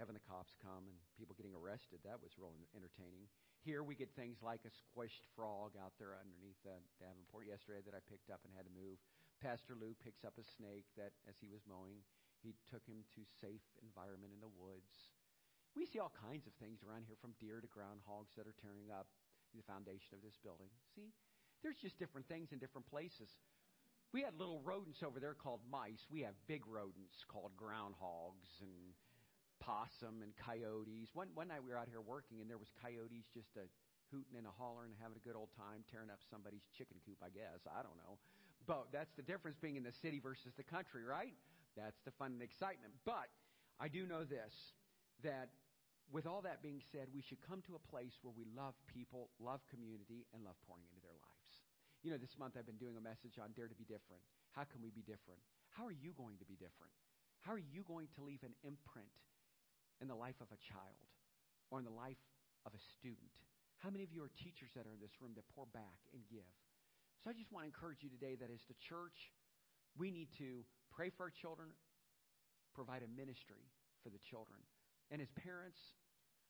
Having 0.00 0.16
the 0.16 0.24
cops 0.24 0.56
come 0.58 0.88
and 0.88 0.96
people 1.20 1.36
getting 1.36 1.52
arrested, 1.52 2.00
that 2.02 2.18
was 2.18 2.34
real 2.40 2.56
entertaining. 2.72 3.28
Here 3.60 3.84
we 3.84 3.94
get 3.94 4.10
things 4.16 4.40
like 4.40 4.64
a 4.66 4.72
squished 4.72 5.22
frog 5.36 5.76
out 5.78 5.94
there 6.00 6.18
underneath 6.18 6.58
the 6.64 6.80
Davenport 6.98 7.46
yesterday 7.46 7.84
that 7.84 7.94
I 7.94 8.02
picked 8.08 8.32
up 8.32 8.42
and 8.42 8.50
had 8.56 8.66
to 8.66 8.74
move. 8.74 8.98
Pastor 9.38 9.76
Lou 9.76 9.94
picks 10.00 10.24
up 10.24 10.34
a 10.40 10.46
snake 10.56 10.88
that, 10.96 11.12
as 11.28 11.38
he 11.38 11.46
was 11.46 11.62
mowing, 11.68 12.02
he 12.42 12.58
took 12.68 12.82
him 12.84 13.06
to 13.14 13.22
safe 13.40 13.64
environment 13.80 14.34
in 14.34 14.42
the 14.42 14.50
woods. 14.58 15.14
We 15.72 15.88
see 15.88 16.02
all 16.02 16.12
kinds 16.12 16.44
of 16.44 16.52
things 16.60 16.84
around 16.84 17.08
here, 17.08 17.16
from 17.22 17.32
deer 17.40 17.62
to 17.62 17.70
groundhogs 17.70 18.36
that 18.36 18.44
are 18.44 18.58
tearing 18.60 18.92
up 18.92 19.08
the 19.56 19.64
foundation 19.64 20.12
of 20.12 20.20
this 20.20 20.36
building. 20.42 20.68
See, 20.92 21.14
there's 21.62 21.80
just 21.80 21.96
different 21.96 22.28
things 22.28 22.52
in 22.52 22.58
different 22.60 22.90
places. 22.90 23.30
We 24.12 24.20
had 24.20 24.36
little 24.36 24.60
rodents 24.60 25.00
over 25.00 25.16
there 25.16 25.32
called 25.32 25.64
mice. 25.70 26.04
We 26.12 26.20
have 26.28 26.36
big 26.44 26.68
rodents 26.68 27.24
called 27.24 27.56
groundhogs 27.56 28.52
and 28.60 28.92
possum 29.64 30.20
and 30.20 30.36
coyotes. 30.36 31.08
One, 31.16 31.32
one 31.32 31.48
night 31.48 31.64
we 31.64 31.72
were 31.72 31.80
out 31.80 31.88
here 31.88 32.04
working, 32.04 32.44
and 32.44 32.50
there 32.50 32.60
was 32.60 32.68
coyotes 32.82 33.24
just 33.32 33.56
a 33.56 33.64
hooting 34.12 34.36
and 34.36 34.44
a 34.44 34.52
hollering 34.52 34.92
and 34.92 35.00
having 35.00 35.16
a 35.16 35.24
good 35.24 35.38
old 35.38 35.48
time, 35.56 35.80
tearing 35.88 36.12
up 36.12 36.20
somebody's 36.28 36.68
chicken 36.76 37.00
coop, 37.08 37.16
I 37.24 37.32
guess. 37.32 37.64
I 37.64 37.80
don't 37.80 37.96
know. 37.96 38.20
But 38.68 38.92
that's 38.92 39.10
the 39.16 39.24
difference 39.24 39.56
being 39.56 39.80
in 39.80 39.82
the 39.82 39.96
city 40.04 40.20
versus 40.20 40.52
the 40.60 40.66
country, 40.66 41.02
right? 41.08 41.32
That's 41.76 42.00
the 42.04 42.12
fun 42.12 42.32
and 42.36 42.42
excitement. 42.42 42.94
But 43.04 43.32
I 43.80 43.88
do 43.88 44.06
know 44.06 44.24
this, 44.24 44.52
that 45.22 45.50
with 46.12 46.26
all 46.26 46.42
that 46.44 46.60
being 46.60 46.82
said, 46.92 47.08
we 47.14 47.24
should 47.24 47.40
come 47.40 47.64
to 47.66 47.74
a 47.78 47.82
place 47.88 48.20
where 48.20 48.34
we 48.36 48.44
love 48.52 48.76
people, 48.84 49.32
love 49.40 49.64
community, 49.72 50.28
and 50.36 50.44
love 50.44 50.60
pouring 50.68 50.84
into 50.92 51.00
their 51.00 51.16
lives. 51.16 51.54
You 52.04 52.10
know, 52.10 52.20
this 52.20 52.36
month 52.36 52.58
I've 52.58 52.68
been 52.68 52.82
doing 52.82 52.98
a 52.98 53.04
message 53.04 53.38
on 53.38 53.54
Dare 53.56 53.70
to 53.70 53.78
be 53.78 53.86
Different. 53.86 54.20
How 54.52 54.68
can 54.68 54.84
we 54.84 54.92
be 54.92 55.00
different? 55.00 55.40
How 55.72 55.88
are 55.88 55.96
you 55.96 56.12
going 56.12 56.36
to 56.36 56.44
be 56.44 56.60
different? 56.60 56.92
How 57.40 57.56
are 57.56 57.66
you 57.72 57.82
going 57.88 58.12
to 58.14 58.20
leave 58.20 58.44
an 58.44 58.52
imprint 58.62 59.16
in 60.04 60.06
the 60.06 60.18
life 60.18 60.36
of 60.44 60.52
a 60.52 60.60
child 60.60 61.08
or 61.72 61.80
in 61.80 61.88
the 61.88 61.94
life 61.94 62.20
of 62.68 62.76
a 62.76 62.82
student? 62.92 63.32
How 63.80 63.88
many 63.88 64.04
of 64.04 64.12
you 64.12 64.22
are 64.22 64.30
teachers 64.36 64.70
that 64.76 64.84
are 64.84 64.92
in 64.92 65.00
this 65.00 65.16
room 65.18 65.32
that 65.34 65.48
pour 65.56 65.66
back 65.72 66.04
and 66.12 66.22
give? 66.28 66.52
So 67.24 67.30
I 67.30 67.34
just 67.34 67.50
want 67.50 67.64
to 67.64 67.70
encourage 67.72 68.04
you 68.04 68.12
today 68.12 68.36
that 68.36 68.52
as 68.52 68.62
the 68.68 68.78
church, 68.78 69.32
we 69.96 70.12
need 70.12 70.28
to 70.38 70.62
pray 70.92 71.08
for 71.08 71.24
our 71.24 71.34
children, 71.34 71.72
provide 72.76 73.00
a 73.00 73.10
ministry 73.10 73.64
for 74.04 74.12
the 74.12 74.20
children. 74.20 74.60
And 75.08 75.24
as 75.24 75.32
parents, 75.40 75.80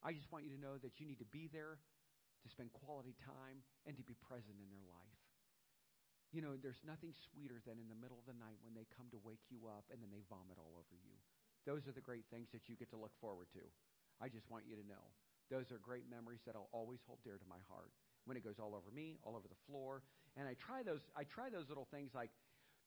I 0.03 0.11
just 0.11 0.27
want 0.35 0.43
you 0.43 0.51
to 0.51 0.61
know 0.61 0.83
that 0.83 0.99
you 0.99 1.07
need 1.07 1.23
to 1.23 1.31
be 1.31 1.47
there 1.47 1.79
to 1.79 2.49
spend 2.51 2.75
quality 2.75 3.15
time 3.23 3.63
and 3.87 3.95
to 3.95 4.03
be 4.03 4.19
present 4.19 4.59
in 4.59 4.69
their 4.75 4.87
life. 4.91 5.23
You 6.35 6.43
know, 6.43 6.59
there's 6.59 6.81
nothing 6.83 7.15
sweeter 7.31 7.63
than 7.63 7.79
in 7.79 7.87
the 7.87 7.99
middle 7.99 8.19
of 8.19 8.27
the 8.27 8.35
night 8.35 8.59
when 8.67 8.75
they 8.75 8.89
come 8.97 9.07
to 9.15 9.21
wake 9.21 9.45
you 9.53 9.69
up 9.69 9.87
and 9.93 10.03
then 10.03 10.11
they 10.11 10.25
vomit 10.27 10.59
all 10.59 10.75
over 10.75 10.97
you. 10.97 11.15
Those 11.69 11.87
are 11.87 11.95
the 11.95 12.03
great 12.03 12.27
things 12.33 12.51
that 12.51 12.67
you 12.67 12.75
get 12.75 12.91
to 12.91 12.99
look 12.99 13.15
forward 13.23 13.47
to. 13.55 13.63
I 14.19 14.27
just 14.33 14.49
want 14.51 14.67
you 14.67 14.75
to 14.75 14.87
know. 14.89 15.05
Those 15.53 15.71
are 15.71 15.79
great 15.79 16.09
memories 16.09 16.41
that 16.49 16.57
I'll 16.57 16.73
always 16.73 17.05
hold 17.07 17.21
dear 17.23 17.37
to 17.37 17.49
my 17.53 17.61
heart. 17.69 17.93
When 18.25 18.41
it 18.41 18.43
goes 18.43 18.57
all 18.57 18.75
over 18.75 18.89
me, 18.95 19.21
all 19.23 19.37
over 19.37 19.47
the 19.47 19.63
floor, 19.69 20.03
and 20.39 20.49
I 20.49 20.55
try 20.55 20.83
those 20.83 21.03
I 21.19 21.27
try 21.27 21.51
those 21.51 21.69
little 21.69 21.91
things 21.91 22.15
like 22.15 22.31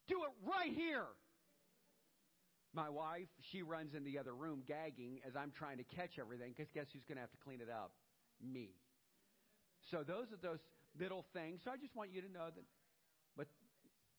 do 0.08 0.24
it 0.24 0.34
right 0.42 0.74
here. 0.74 1.12
My 2.76 2.90
wife, 2.90 3.32
she 3.40 3.64
runs 3.64 3.96
in 3.96 4.04
the 4.04 4.20
other 4.20 4.36
room 4.36 4.62
gagging 4.68 5.24
as 5.26 5.34
I'm 5.34 5.56
trying 5.56 5.78
to 5.78 5.88
catch 5.88 6.20
everything 6.20 6.52
because 6.52 6.68
guess 6.76 6.92
who's 6.92 7.08
going 7.08 7.16
to 7.16 7.24
have 7.24 7.32
to 7.32 7.40
clean 7.40 7.64
it 7.64 7.72
up? 7.72 7.96
Me. 8.44 8.76
So 9.88 10.04
those 10.04 10.28
are 10.36 10.42
those 10.44 10.60
little 11.00 11.24
things. 11.32 11.62
So 11.64 11.72
I 11.72 11.80
just 11.80 11.96
want 11.96 12.12
you 12.12 12.20
to 12.20 12.28
know 12.28 12.52
that 12.52 12.68
but 13.40 13.48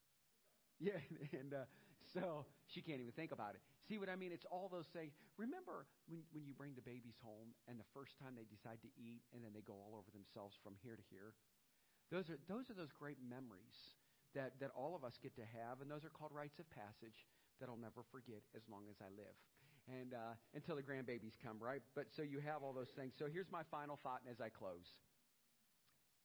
yeah, 0.81 1.01
and 1.37 1.53
uh, 1.53 1.69
so 2.17 2.49
she 2.73 2.81
can't 2.81 3.01
even 3.01 3.13
think 3.13 3.33
about 3.33 3.53
it. 3.53 3.61
See 3.89 4.01
what 4.01 4.09
I 4.09 4.17
mean? 4.17 4.33
It's 4.33 4.49
all 4.49 4.73
those 4.73 4.89
things. 4.97 5.13
Remember 5.37 5.85
when, 6.09 6.25
when 6.33 6.49
you 6.49 6.57
bring 6.57 6.73
the 6.73 6.85
babies 6.85 7.21
home 7.21 7.53
and 7.69 7.77
the 7.77 7.89
first 7.93 8.17
time 8.17 8.41
they 8.41 8.49
decide 8.49 8.81
to 8.83 8.91
eat 8.97 9.21
and 9.37 9.45
then 9.45 9.53
they 9.53 9.63
go 9.63 9.77
all 9.77 10.01
over 10.01 10.09
themselves 10.17 10.57
from 10.65 10.81
here 10.81 10.97
to 10.97 11.05
here? 11.13 11.37
Those 12.09 12.33
are, 12.33 12.41
those 12.49 12.73
are 12.73 12.77
those 12.79 12.93
great 12.97 13.21
memories 13.21 14.01
that, 14.33 14.57
that 14.65 14.73
all 14.73 14.97
of 14.97 15.05
us 15.05 15.19
get 15.21 15.35
to 15.37 15.47
have, 15.61 15.81
and 15.85 15.91
those 15.91 16.05
are 16.05 16.13
called 16.13 16.33
rites 16.33 16.59
of 16.59 16.69
passage 16.71 17.27
that 17.61 17.69
I'll 17.69 17.81
never 17.81 18.05
forget 18.13 18.43
as 18.55 18.63
long 18.71 18.85
as 18.91 18.97
I 19.01 19.11
live. 19.17 19.37
And 19.87 20.15
uh, 20.15 20.35
until 20.55 20.77
the 20.77 20.83
grandbabies 20.83 21.39
come, 21.43 21.57
right? 21.61 21.83
But 21.95 22.07
so 22.17 22.23
you 22.23 22.41
have 22.41 22.63
all 22.63 22.73
those 22.73 22.91
things. 22.97 23.15
So 23.19 23.27
here's 23.33 23.51
my 23.51 23.63
final 23.71 23.99
thought 24.03 24.21
as 24.31 24.41
I 24.41 24.49
close. 24.49 24.87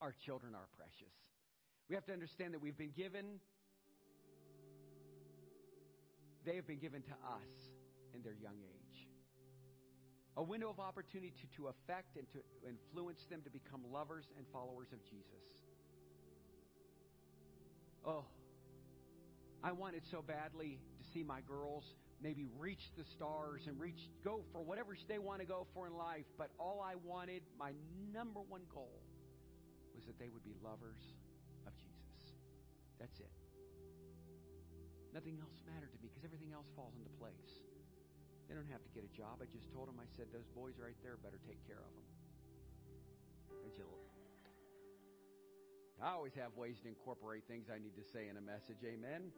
Our 0.01 0.15
children 0.25 0.55
are 0.55 0.65
precious. 0.75 1.13
We 1.87 1.95
have 1.95 2.05
to 2.05 2.13
understand 2.13 2.53
that 2.53 2.61
we've 2.61 2.77
been 2.77 2.95
given, 2.95 3.39
they 6.45 6.55
have 6.55 6.65
been 6.65 6.79
given 6.79 7.03
to 7.03 7.11
us 7.11 7.53
in 8.15 8.23
their 8.23 8.35
young 8.41 8.57
age. 8.63 9.07
A 10.37 10.43
window 10.43 10.69
of 10.69 10.79
opportunity 10.79 11.33
to, 11.37 11.47
to 11.57 11.67
affect 11.67 12.15
and 12.15 12.25
to 12.31 12.39
influence 12.65 13.25
them 13.29 13.41
to 13.43 13.49
become 13.51 13.81
lovers 13.91 14.25
and 14.37 14.45
followers 14.51 14.87
of 14.93 15.03
Jesus. 15.03 15.45
Oh, 18.05 18.25
I 19.63 19.71
wanted 19.71 20.03
so 20.09 20.21
badly 20.21 20.79
to 20.97 21.03
see 21.13 21.23
my 21.23 21.41
girls 21.41 21.83
maybe 22.21 22.47
reach 22.57 22.91
the 22.97 23.03
stars 23.03 23.61
and 23.67 23.79
reach 23.79 24.09
go 24.23 24.41
for 24.51 24.61
whatever 24.61 24.97
they 25.07 25.19
want 25.19 25.39
to 25.39 25.45
go 25.45 25.67
for 25.73 25.87
in 25.87 25.93
life, 25.93 26.25
but 26.37 26.49
all 26.59 26.81
I 26.81 26.95
wanted, 27.05 27.41
my 27.57 27.73
number 28.13 28.41
one 28.41 28.61
goal, 28.73 29.01
was 29.95 30.05
that 30.05 30.17
they 30.17 30.29
would 30.29 30.43
be 30.43 30.53
lovers 30.63 31.01
of 31.67 31.73
Jesus. 31.77 32.33
that's 32.99 33.19
it. 33.19 33.29
Nothing 35.13 35.37
else 35.41 35.57
mattered 35.67 35.91
to 35.91 35.99
me 36.01 36.09
because 36.09 36.23
everything 36.23 36.53
else 36.53 36.69
falls 36.73 36.95
into 36.95 37.11
place. 37.19 37.61
They 38.47 38.55
don't 38.55 38.69
have 38.71 38.81
to 38.81 38.91
get 38.95 39.03
a 39.03 39.11
job. 39.13 39.43
I 39.43 39.47
just 39.51 39.69
told 39.73 39.89
them, 39.89 39.99
I 39.99 40.07
said, 40.15 40.31
those 40.31 40.47
boys 40.55 40.79
right 40.79 40.95
there 41.03 41.19
better 41.19 41.39
take 41.45 41.59
care 41.67 41.83
of 41.83 41.91
them. 41.93 42.11
I 46.01 46.13
always 46.13 46.33
have 46.33 46.57
ways 46.57 46.77
to 46.81 46.89
incorporate 46.89 47.43
things 47.47 47.67
I 47.69 47.77
need 47.77 47.93
to 47.93 48.01
say 48.11 48.27
in 48.27 48.35
a 48.37 48.41
message. 48.41 48.81
Amen. 48.83 49.29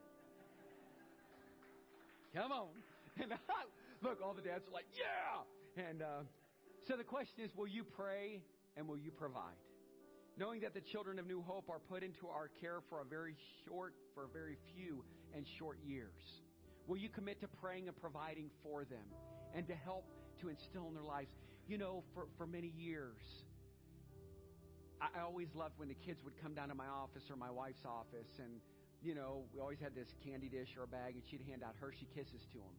Come 2.35 2.51
on. 2.51 2.67
And 3.21 3.31
look, 4.01 4.17
all 4.25 4.33
the 4.33 4.41
dads 4.41 4.67
are 4.67 4.71
like, 4.71 4.87
yeah. 4.97 5.83
And 5.87 6.01
uh, 6.01 6.23
so 6.87 6.97
the 6.97 7.03
question 7.03 7.43
is, 7.43 7.51
will 7.55 7.67
you 7.67 7.83
pray 7.83 8.41
and 8.75 8.87
will 8.87 8.97
you 8.97 9.11
provide? 9.11 9.53
knowing 10.37 10.61
that 10.61 10.73
the 10.73 10.81
children 10.81 11.19
of 11.19 11.27
New 11.27 11.41
Hope 11.41 11.69
are 11.69 11.79
put 11.79 12.03
into 12.03 12.27
our 12.27 12.49
care 12.59 12.79
for 12.89 13.01
a 13.01 13.05
very 13.05 13.35
short, 13.65 13.93
for 14.15 14.25
a 14.25 14.27
very 14.27 14.57
few 14.73 15.03
and 15.35 15.45
short 15.59 15.77
years? 15.85 16.41
Will 16.87 16.97
you 16.97 17.09
commit 17.09 17.39
to 17.41 17.47
praying 17.47 17.87
and 17.87 17.95
providing 17.95 18.49
for 18.63 18.83
them 18.83 19.05
and 19.53 19.67
to 19.67 19.75
help 19.75 20.05
to 20.41 20.49
instill 20.49 20.87
in 20.87 20.93
their 20.93 21.03
lives? 21.03 21.31
You 21.67 21.77
know, 21.77 22.03
for, 22.13 22.27
for 22.37 22.47
many 22.47 22.73
years, 22.75 23.21
I, 24.99 25.19
I 25.19 25.21
always 25.21 25.47
loved 25.55 25.77
when 25.77 25.87
the 25.87 25.95
kids 25.95 26.23
would 26.23 26.33
come 26.41 26.53
down 26.53 26.69
to 26.69 26.75
my 26.75 26.87
office 26.87 27.23
or 27.29 27.35
my 27.35 27.51
wife's 27.51 27.85
office, 27.85 28.39
and, 28.39 28.59
you 29.03 29.13
know, 29.13 29.43
we 29.53 29.59
always 29.59 29.79
had 29.79 29.93
this 29.93 30.15
candy 30.25 30.47
dish 30.47 30.77
or 30.77 30.83
a 30.83 30.87
bag, 30.87 31.15
and 31.15 31.23
she'd 31.29 31.43
hand 31.47 31.61
out 31.61 31.75
Hershey 31.79 32.07
Kisses 32.15 32.47
to 32.53 32.57
them. 32.57 32.75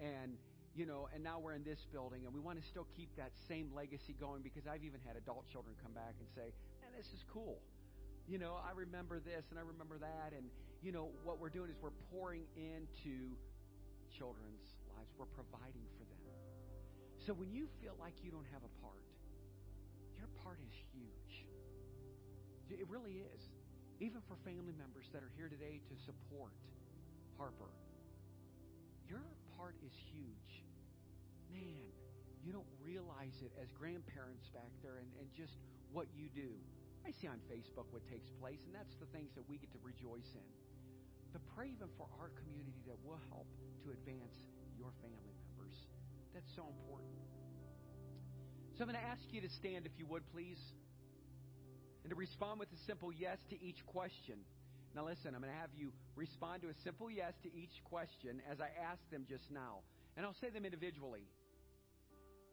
And 0.00 0.36
you 0.76 0.84
know, 0.84 1.08
and 1.16 1.24
now 1.24 1.40
we're 1.40 1.56
in 1.56 1.64
this 1.64 1.88
building, 1.88 2.28
and 2.28 2.34
we 2.36 2.38
want 2.38 2.60
to 2.60 2.64
still 2.68 2.86
keep 2.92 3.08
that 3.16 3.32
same 3.48 3.72
legacy 3.72 4.14
going 4.20 4.44
because 4.44 4.68
I've 4.68 4.84
even 4.84 5.00
had 5.08 5.16
adult 5.16 5.48
children 5.48 5.72
come 5.80 5.96
back 5.96 6.12
and 6.20 6.28
say, 6.36 6.52
man, 6.84 6.92
this 6.92 7.08
is 7.16 7.24
cool. 7.32 7.64
You 8.28 8.36
know, 8.36 8.60
I 8.60 8.76
remember 8.76 9.16
this 9.16 9.48
and 9.48 9.56
I 9.58 9.64
remember 9.64 9.96
that. 9.96 10.36
And, 10.36 10.52
you 10.84 10.92
know, 10.92 11.08
what 11.24 11.40
we're 11.40 11.48
doing 11.48 11.72
is 11.72 11.80
we're 11.80 11.96
pouring 12.12 12.44
into 12.60 13.32
children's 14.12 14.76
lives, 14.92 15.08
we're 15.16 15.32
providing 15.32 15.88
for 15.96 16.04
them. 16.04 16.36
So 17.24 17.32
when 17.32 17.48
you 17.50 17.72
feel 17.80 17.96
like 17.96 18.12
you 18.20 18.30
don't 18.30 18.46
have 18.52 18.60
a 18.60 18.72
part, 18.84 19.08
your 20.20 20.28
part 20.44 20.60
is 20.60 20.76
huge. 20.92 21.48
It 22.68 22.84
really 22.90 23.24
is. 23.32 23.55
Even 24.00 24.20
for 24.28 24.36
family 24.44 24.76
members 24.76 25.08
that 25.12 25.24
are 25.24 25.32
here 25.36 25.48
today 25.48 25.80
to 25.88 25.94
support 26.04 26.52
Harper, 27.40 27.72
your 29.08 29.24
part 29.56 29.74
is 29.84 29.92
huge. 30.12 30.52
Man, 31.52 31.88
you 32.44 32.52
don't 32.52 32.68
realize 32.84 33.34
it 33.40 33.52
as 33.56 33.72
grandparents 33.72 34.48
back 34.52 34.68
there 34.84 35.00
and, 35.00 35.08
and 35.18 35.28
just 35.32 35.56
what 35.92 36.06
you 36.12 36.28
do. 36.36 36.52
I 37.08 37.12
see 37.16 37.28
on 37.30 37.40
Facebook 37.48 37.88
what 37.94 38.04
takes 38.10 38.28
place, 38.42 38.60
and 38.66 38.74
that's 38.74 38.92
the 39.00 39.08
things 39.16 39.32
that 39.38 39.48
we 39.48 39.56
get 39.56 39.72
to 39.72 39.80
rejoice 39.80 40.28
in. 40.36 40.48
but 41.36 41.44
pray 41.52 41.68
even 41.68 41.88
for 42.00 42.08
our 42.16 42.32
community 42.40 42.80
that 42.88 42.96
will 43.04 43.20
help 43.28 43.44
to 43.84 43.92
advance 43.92 44.36
your 44.80 44.88
family 45.04 45.36
members. 45.36 45.76
That's 46.32 46.48
so 46.56 46.64
important. 46.64 47.12
So 48.76 48.84
I'm 48.84 48.88
going 48.88 49.00
to 49.00 49.08
ask 49.08 49.20
you 49.32 49.40
to 49.44 49.50
stand, 49.60 49.84
if 49.84 49.92
you 50.00 50.04
would, 50.08 50.24
please, 50.32 50.56
and 52.06 52.14
to 52.14 52.14
respond 52.14 52.60
with 52.60 52.70
a 52.70 52.78
simple 52.86 53.10
yes 53.10 53.36
to 53.50 53.60
each 53.60 53.84
question. 53.84 54.38
Now, 54.94 55.06
listen, 55.06 55.34
I'm 55.34 55.42
going 55.42 55.52
to 55.52 55.58
have 55.58 55.74
you 55.74 55.90
respond 56.14 56.62
to 56.62 56.68
a 56.68 56.78
simple 56.84 57.10
yes 57.10 57.34
to 57.42 57.50
each 57.50 57.82
question 57.82 58.40
as 58.48 58.60
I 58.60 58.70
asked 58.78 59.10
them 59.10 59.26
just 59.28 59.50
now. 59.50 59.82
And 60.16 60.24
I'll 60.24 60.38
say 60.40 60.50
them 60.50 60.64
individually. 60.64 61.26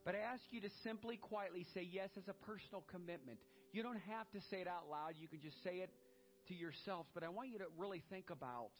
But 0.05 0.15
I 0.15 0.25
ask 0.25 0.41
you 0.49 0.59
to 0.61 0.71
simply, 0.81 1.17
quietly 1.17 1.67
say 1.75 1.85
yes 1.85 2.09
as 2.17 2.27
a 2.27 2.33
personal 2.33 2.83
commitment. 2.89 3.37
You 3.73 3.83
don't 3.83 4.01
have 4.09 4.25
to 4.31 4.41
say 4.49 4.57
it 4.57 4.67
out 4.67 4.89
loud. 4.89 5.21
You 5.21 5.27
can 5.27 5.39
just 5.39 5.61
say 5.63 5.85
it 5.85 5.91
to 6.47 6.55
yourselves. 6.55 7.07
But 7.13 7.21
I 7.21 7.29
want 7.29 7.49
you 7.49 7.59
to 7.59 7.69
really 7.77 8.01
think 8.09 8.31
about 8.31 8.73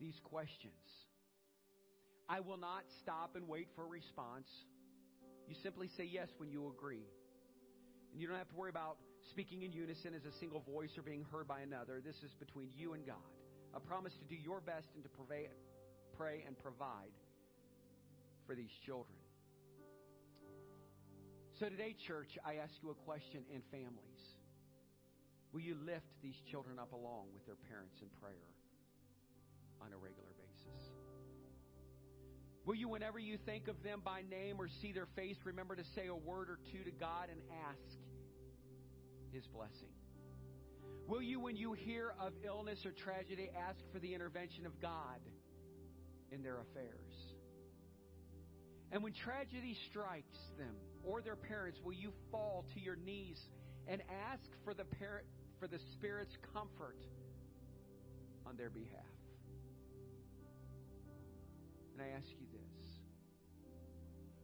these 0.00 0.16
questions. 0.24 0.88
I 2.30 2.40
will 2.40 2.56
not 2.56 2.88
stop 3.02 3.36
and 3.36 3.46
wait 3.46 3.68
for 3.76 3.84
a 3.84 3.88
response. 3.88 4.48
You 5.46 5.54
simply 5.62 5.90
say 5.98 6.08
yes 6.10 6.28
when 6.38 6.48
you 6.48 6.72
agree. 6.74 7.04
And 8.12 8.22
you 8.22 8.26
don't 8.26 8.38
have 8.38 8.48
to 8.48 8.56
worry 8.56 8.70
about 8.70 8.96
speaking 9.30 9.62
in 9.62 9.72
unison 9.72 10.14
as 10.14 10.24
a 10.24 10.32
single 10.38 10.60
voice 10.60 10.90
or 10.96 11.02
being 11.02 11.24
heard 11.30 11.46
by 11.46 11.60
another. 11.60 12.00
This 12.04 12.16
is 12.24 12.34
between 12.38 12.68
you 12.76 12.94
and 12.94 13.06
God. 13.06 13.16
A 13.74 13.80
promise 13.80 14.12
to 14.14 14.24
do 14.24 14.40
your 14.40 14.60
best 14.60 14.88
and 14.94 15.04
to 15.04 15.10
pray 16.16 16.44
and 16.46 16.58
provide 16.58 17.12
for 18.46 18.54
these 18.54 18.72
children. 18.84 19.18
So 21.60 21.68
today, 21.68 21.94
church, 22.06 22.38
I 22.44 22.56
ask 22.62 22.72
you 22.82 22.90
a 22.90 22.94
question 22.94 23.42
in 23.52 23.62
families. 23.70 24.22
Will 25.52 25.60
you 25.60 25.76
lift 25.84 26.06
these 26.22 26.36
children 26.50 26.78
up 26.78 26.92
along 26.92 27.26
with 27.34 27.44
their 27.46 27.58
parents 27.68 27.98
in 28.00 28.08
prayer 28.20 28.48
on 29.80 29.92
a 29.92 29.96
regular 29.96 30.30
basis? 30.38 30.92
Will 32.64 32.74
you, 32.74 32.88
whenever 32.88 33.18
you 33.18 33.38
think 33.46 33.66
of 33.66 33.82
them 33.82 34.02
by 34.04 34.22
name 34.30 34.56
or 34.58 34.68
see 34.68 34.92
their 34.92 35.08
face, 35.16 35.36
remember 35.44 35.74
to 35.74 35.84
say 35.94 36.06
a 36.06 36.14
word 36.14 36.50
or 36.50 36.58
two 36.70 36.84
to 36.84 36.90
God 36.90 37.28
and 37.30 37.40
ask 37.68 37.98
His 39.32 39.46
blessing? 39.46 39.92
Will 41.06 41.22
you, 41.22 41.40
when 41.40 41.56
you 41.56 41.72
hear 41.72 42.14
of 42.20 42.32
illness 42.44 42.84
or 42.84 42.92
tragedy, 42.92 43.50
ask 43.68 43.78
for 43.92 43.98
the 43.98 44.14
intervention 44.14 44.66
of 44.66 44.80
God 44.80 45.20
in 46.30 46.42
their 46.42 46.60
affairs? 46.60 47.34
And 48.92 49.02
when 49.02 49.12
tragedy 49.12 49.76
strikes 49.90 50.38
them 50.58 50.74
or 51.04 51.20
their 51.22 51.36
parents, 51.36 51.78
will 51.82 51.92
you 51.92 52.12
fall 52.30 52.64
to 52.74 52.80
your 52.80 52.96
knees 52.96 53.38
and 53.86 54.02
ask 54.30 54.44
for 54.64 54.74
the 54.74 54.84
parent 54.84 55.26
for 55.58 55.66
the 55.66 55.78
Spirit's 55.92 56.36
comfort 56.54 56.98
on 58.46 58.56
their 58.56 58.70
behalf? 58.70 59.14
And 61.94 62.02
I 62.02 62.16
ask 62.16 62.28
you 62.38 62.46
this. 62.52 62.68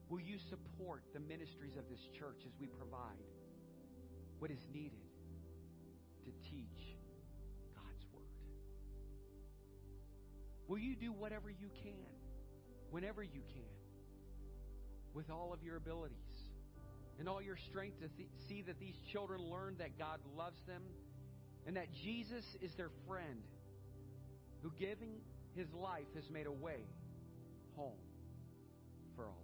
Will 0.09 0.21
you 0.21 0.39
support 0.51 1.03
the 1.13 1.21
ministries 1.21 1.77
of 1.77 1.89
this 1.89 2.01
church 2.19 2.41
as 2.47 2.53
we 2.61 2.67
provide 2.67 3.21
what 4.45 4.51
is 4.51 4.67
needed 4.75 5.01
to 6.23 6.31
teach 6.51 6.99
God's 7.75 8.05
Word? 8.13 8.29
Will 10.69 10.77
you 10.77 10.95
do 10.95 11.13
whatever 11.13 11.49
you 11.49 11.71
can, 11.83 12.05
whenever 12.91 13.23
you 13.23 13.41
can, 13.55 13.73
with 15.15 15.31
all 15.31 15.55
of 15.55 15.63
your 15.63 15.79
abilities 15.79 16.53
and 17.19 17.27
all 17.27 17.41
your 17.41 17.57
strength 17.57 18.03
to 18.03 18.09
th- 18.19 18.29
see 18.47 18.61
that 18.61 18.79
these 18.79 18.97
children 19.11 19.41
learn 19.41 19.77
that 19.79 19.99
God 19.99 20.21
loves 20.37 20.63
them 20.67 20.83
and 21.67 21.75
that 21.79 21.91
Jesus 21.95 22.45
is 22.61 22.75
their 22.75 22.91
friend 23.09 23.41
who, 24.63 24.71
giving 24.79 25.23
his 25.57 25.73
life, 25.73 26.13
has 26.15 26.29
made 26.29 26.45
a 26.45 26.53
way 26.53 26.85
home 27.77 27.97
for 29.17 29.25
all 29.25 29.44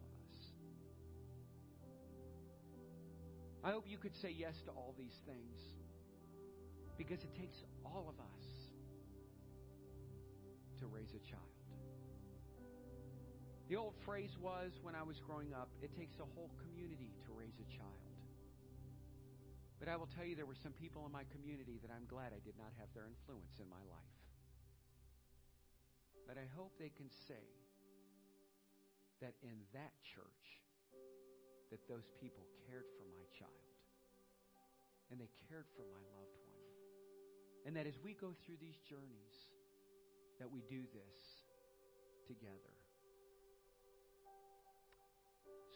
I 3.63 3.71
hope 3.73 3.85
you 3.87 3.99
could 3.99 4.17
say 4.17 4.35
yes 4.37 4.63
to 4.65 4.71
all 4.71 4.95
these 4.97 5.21
things 5.27 5.59
because 6.97 7.25
it 7.25 7.35
takes 7.35 7.65
all 7.85 8.07
of 8.09 8.17
us 8.21 8.45
to 10.81 10.87
raise 10.87 11.13
a 11.13 11.21
child. 11.29 11.45
The 13.69 13.77
old 13.77 13.95
phrase 14.05 14.37
was 14.41 14.81
when 14.83 14.95
I 14.97 15.03
was 15.03 15.21
growing 15.21 15.53
up, 15.53 15.69
it 15.83 15.95
takes 15.95 16.19
a 16.19 16.27
whole 16.35 16.51
community 16.59 17.13
to 17.27 17.31
raise 17.37 17.61
a 17.61 17.69
child. 17.71 18.03
But 19.79 19.89
I 19.89 19.97
will 19.97 20.09
tell 20.09 20.25
you, 20.25 20.35
there 20.35 20.49
were 20.49 20.59
some 20.59 20.73
people 20.73 21.07
in 21.07 21.13
my 21.13 21.25
community 21.33 21.79
that 21.81 21.93
I'm 21.93 22.05
glad 22.09 22.33
I 22.33 22.43
did 22.45 22.57
not 22.59 22.73
have 22.81 22.89
their 22.93 23.07
influence 23.07 23.61
in 23.61 23.69
my 23.69 23.81
life. 23.89 24.21
But 26.27 26.37
I 26.37 26.49
hope 26.57 26.73
they 26.79 26.93
can 26.93 27.09
say 27.29 27.45
that 29.21 29.35
in 29.43 29.57
that 29.73 29.93
church, 30.03 30.61
that 31.81 31.89
those 31.89 32.13
people 32.21 32.45
cared 32.69 32.85
for 33.01 33.09
my 33.09 33.25
child 33.33 33.65
and 35.11 35.17
they 35.19 35.33
cared 35.49 35.65
for 35.75 35.83
my 35.89 36.05
loved 36.13 36.37
one. 36.45 36.65
And 37.65 37.73
that 37.77 37.87
as 37.89 37.97
we 38.05 38.13
go 38.13 38.37
through 38.45 38.61
these 38.61 38.77
journeys, 38.85 39.49
that 40.39 40.49
we 40.51 40.61
do 40.69 40.85
this 40.93 41.19
together. 42.29 42.77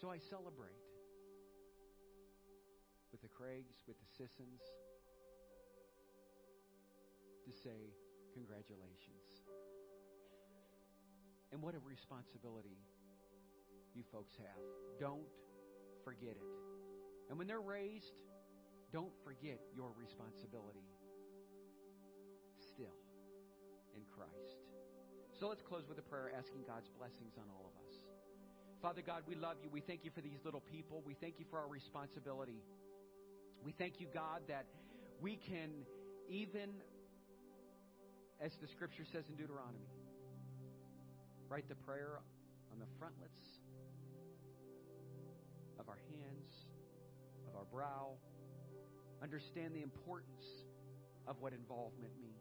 So 0.01 0.11
I 0.11 0.19
celebrate 0.19 0.77
with 3.11 3.23
the 3.23 3.29
Craigs, 3.29 3.83
with 3.89 3.97
the 3.99 4.11
Sissons, 4.17 4.61
to 7.45 7.51
say 7.53 7.93
congratulations. 8.33 9.45
And 11.53 11.63
what 11.63 11.75
a 11.75 11.83
responsibility 11.87 12.79
you 13.95 14.03
folks 14.11 14.35
have. 14.37 14.59
Don't 14.99 15.23
forget 16.05 16.37
it. 16.37 16.51
And 17.29 17.39
when 17.39 17.47
they're 17.47 17.61
raised, 17.61 18.13
don't 18.93 19.13
forget 19.25 19.59
your 19.75 19.91
responsibility 19.99 20.87
still 22.73 22.95
in 23.97 24.03
Christ. 24.15 24.61
So 25.41 25.49
let's 25.49 25.63
close 25.63 25.89
with 25.89 25.99
a 25.99 26.07
prayer 26.07 26.31
asking 26.37 26.63
God's 26.67 26.89
blessings 26.97 27.35
on 27.37 27.45
all 27.51 27.67
of 27.67 27.75
us. 27.83 27.95
Father 28.81 29.03
God, 29.03 29.23
we 29.27 29.35
love 29.35 29.57
you. 29.65 29.71
We 29.73 29.81
thank 29.81 30.05
you 30.05 30.11
for 30.15 30.21
these 30.21 30.39
little 30.45 30.61
people. 30.61 31.03
We 31.05 31.15
thank 31.15 31.39
you 31.39 31.47
for 31.51 31.59
our 31.59 31.69
responsibility. 31.69 32.63
We 33.65 33.73
thank 33.73 33.99
you, 33.99 34.07
God, 34.13 34.43
that 34.49 34.67
we 35.21 35.37
can 35.37 35.89
even, 36.29 36.71
as 38.41 38.53
the 38.61 38.69
scripture 38.69 39.05
says 39.11 39.25
in 39.29 39.37
Deuteronomy, 39.37 39.89
write 41.49 41.69
the 41.69 41.77
prayer 41.77 42.21
on 42.71 42.79
the 42.79 42.87
frontlets 42.99 43.41
of 45.85 45.89
our 45.89 46.01
hands, 46.09 46.65
of 47.49 47.57
our 47.57 47.67
brow, 47.71 48.17
understand 49.23 49.75
the 49.75 49.83
importance 49.83 50.65
of 51.27 51.37
what 51.41 51.53
involvement 51.53 52.13
means. 52.21 52.35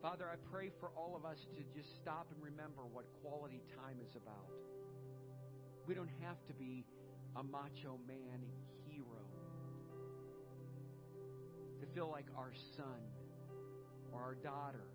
Father, 0.00 0.26
I 0.30 0.36
pray 0.52 0.70
for 0.78 0.90
all 0.96 1.16
of 1.16 1.24
us 1.24 1.38
to 1.56 1.62
just 1.76 1.96
stop 1.96 2.28
and 2.32 2.40
remember 2.42 2.86
what 2.86 3.04
quality 3.22 3.60
time 3.74 3.98
is 4.00 4.14
about. 4.14 4.46
We 5.86 5.94
don't 5.94 6.10
have 6.22 6.36
to 6.46 6.54
be 6.54 6.84
a 7.34 7.42
macho 7.42 7.98
man 8.06 8.46
hero 8.86 9.26
to 11.80 11.86
feel 11.94 12.10
like 12.10 12.26
our 12.36 12.52
son 12.76 13.02
or 14.12 14.20
our 14.20 14.34
daughter 14.36 14.86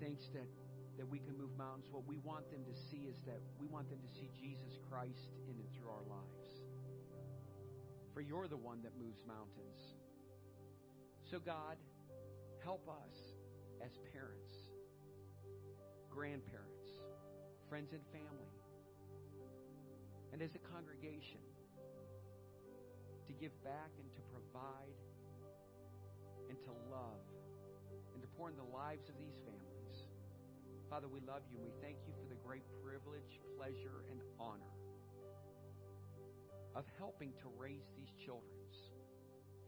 thinks 0.00 0.22
that, 0.34 0.46
that 0.98 1.08
we 1.08 1.18
can 1.18 1.36
move 1.38 1.56
mountains. 1.56 1.88
What 1.90 2.06
we 2.06 2.18
want 2.18 2.50
them 2.50 2.64
to 2.64 2.74
see 2.90 3.08
is 3.08 3.16
that 3.26 3.40
we 3.58 3.66
want 3.66 3.88
them 3.88 3.98
to 4.00 4.10
see 4.12 4.28
Jesus 4.38 4.78
Christ 4.90 5.32
in 5.48 5.56
and 5.56 5.68
through 5.74 5.88
our 5.88 6.04
lives. 6.08 6.62
For 8.14 8.20
you're 8.20 8.48
the 8.48 8.60
one 8.60 8.82
that 8.82 8.92
moves 8.98 9.22
mountains. 9.26 9.96
So, 11.24 11.38
God, 11.38 11.76
help 12.62 12.88
us 12.88 13.16
as 13.80 13.96
parents, 14.12 14.68
grandparents, 16.10 17.00
friends, 17.68 17.92
and 17.92 18.02
family 18.12 18.52
and 20.32 20.40
as 20.40 20.54
a 20.54 20.62
congregation 20.72 21.40
to 23.26 23.32
give 23.32 23.52
back 23.62 23.92
and 24.00 24.08
to 24.12 24.20
provide 24.32 24.96
and 26.48 26.58
to 26.64 26.70
love 26.90 27.20
and 28.14 28.22
to 28.22 28.28
pour 28.36 28.48
in 28.48 28.56
the 28.56 28.70
lives 28.76 29.08
of 29.08 29.14
these 29.20 29.36
families. 29.44 29.61
Father, 30.92 31.08
we 31.08 31.20
love 31.20 31.40
you 31.48 31.56
and 31.56 31.64
we 31.64 31.72
thank 31.80 31.96
you 32.04 32.12
for 32.20 32.28
the 32.28 32.36
great 32.44 32.68
privilege, 32.84 33.40
pleasure, 33.56 34.04
and 34.10 34.20
honor 34.38 34.76
of 36.76 36.84
helping 36.98 37.32
to 37.40 37.48
raise 37.56 37.88
these 37.96 38.12
children 38.26 38.52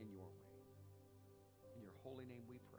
in 0.03 0.12
your 0.12 0.29
way. 0.29 0.53
In 1.77 1.83
your 1.83 1.97
holy 2.05 2.27
name 2.27 2.43
we 2.47 2.59
pray. 2.68 2.74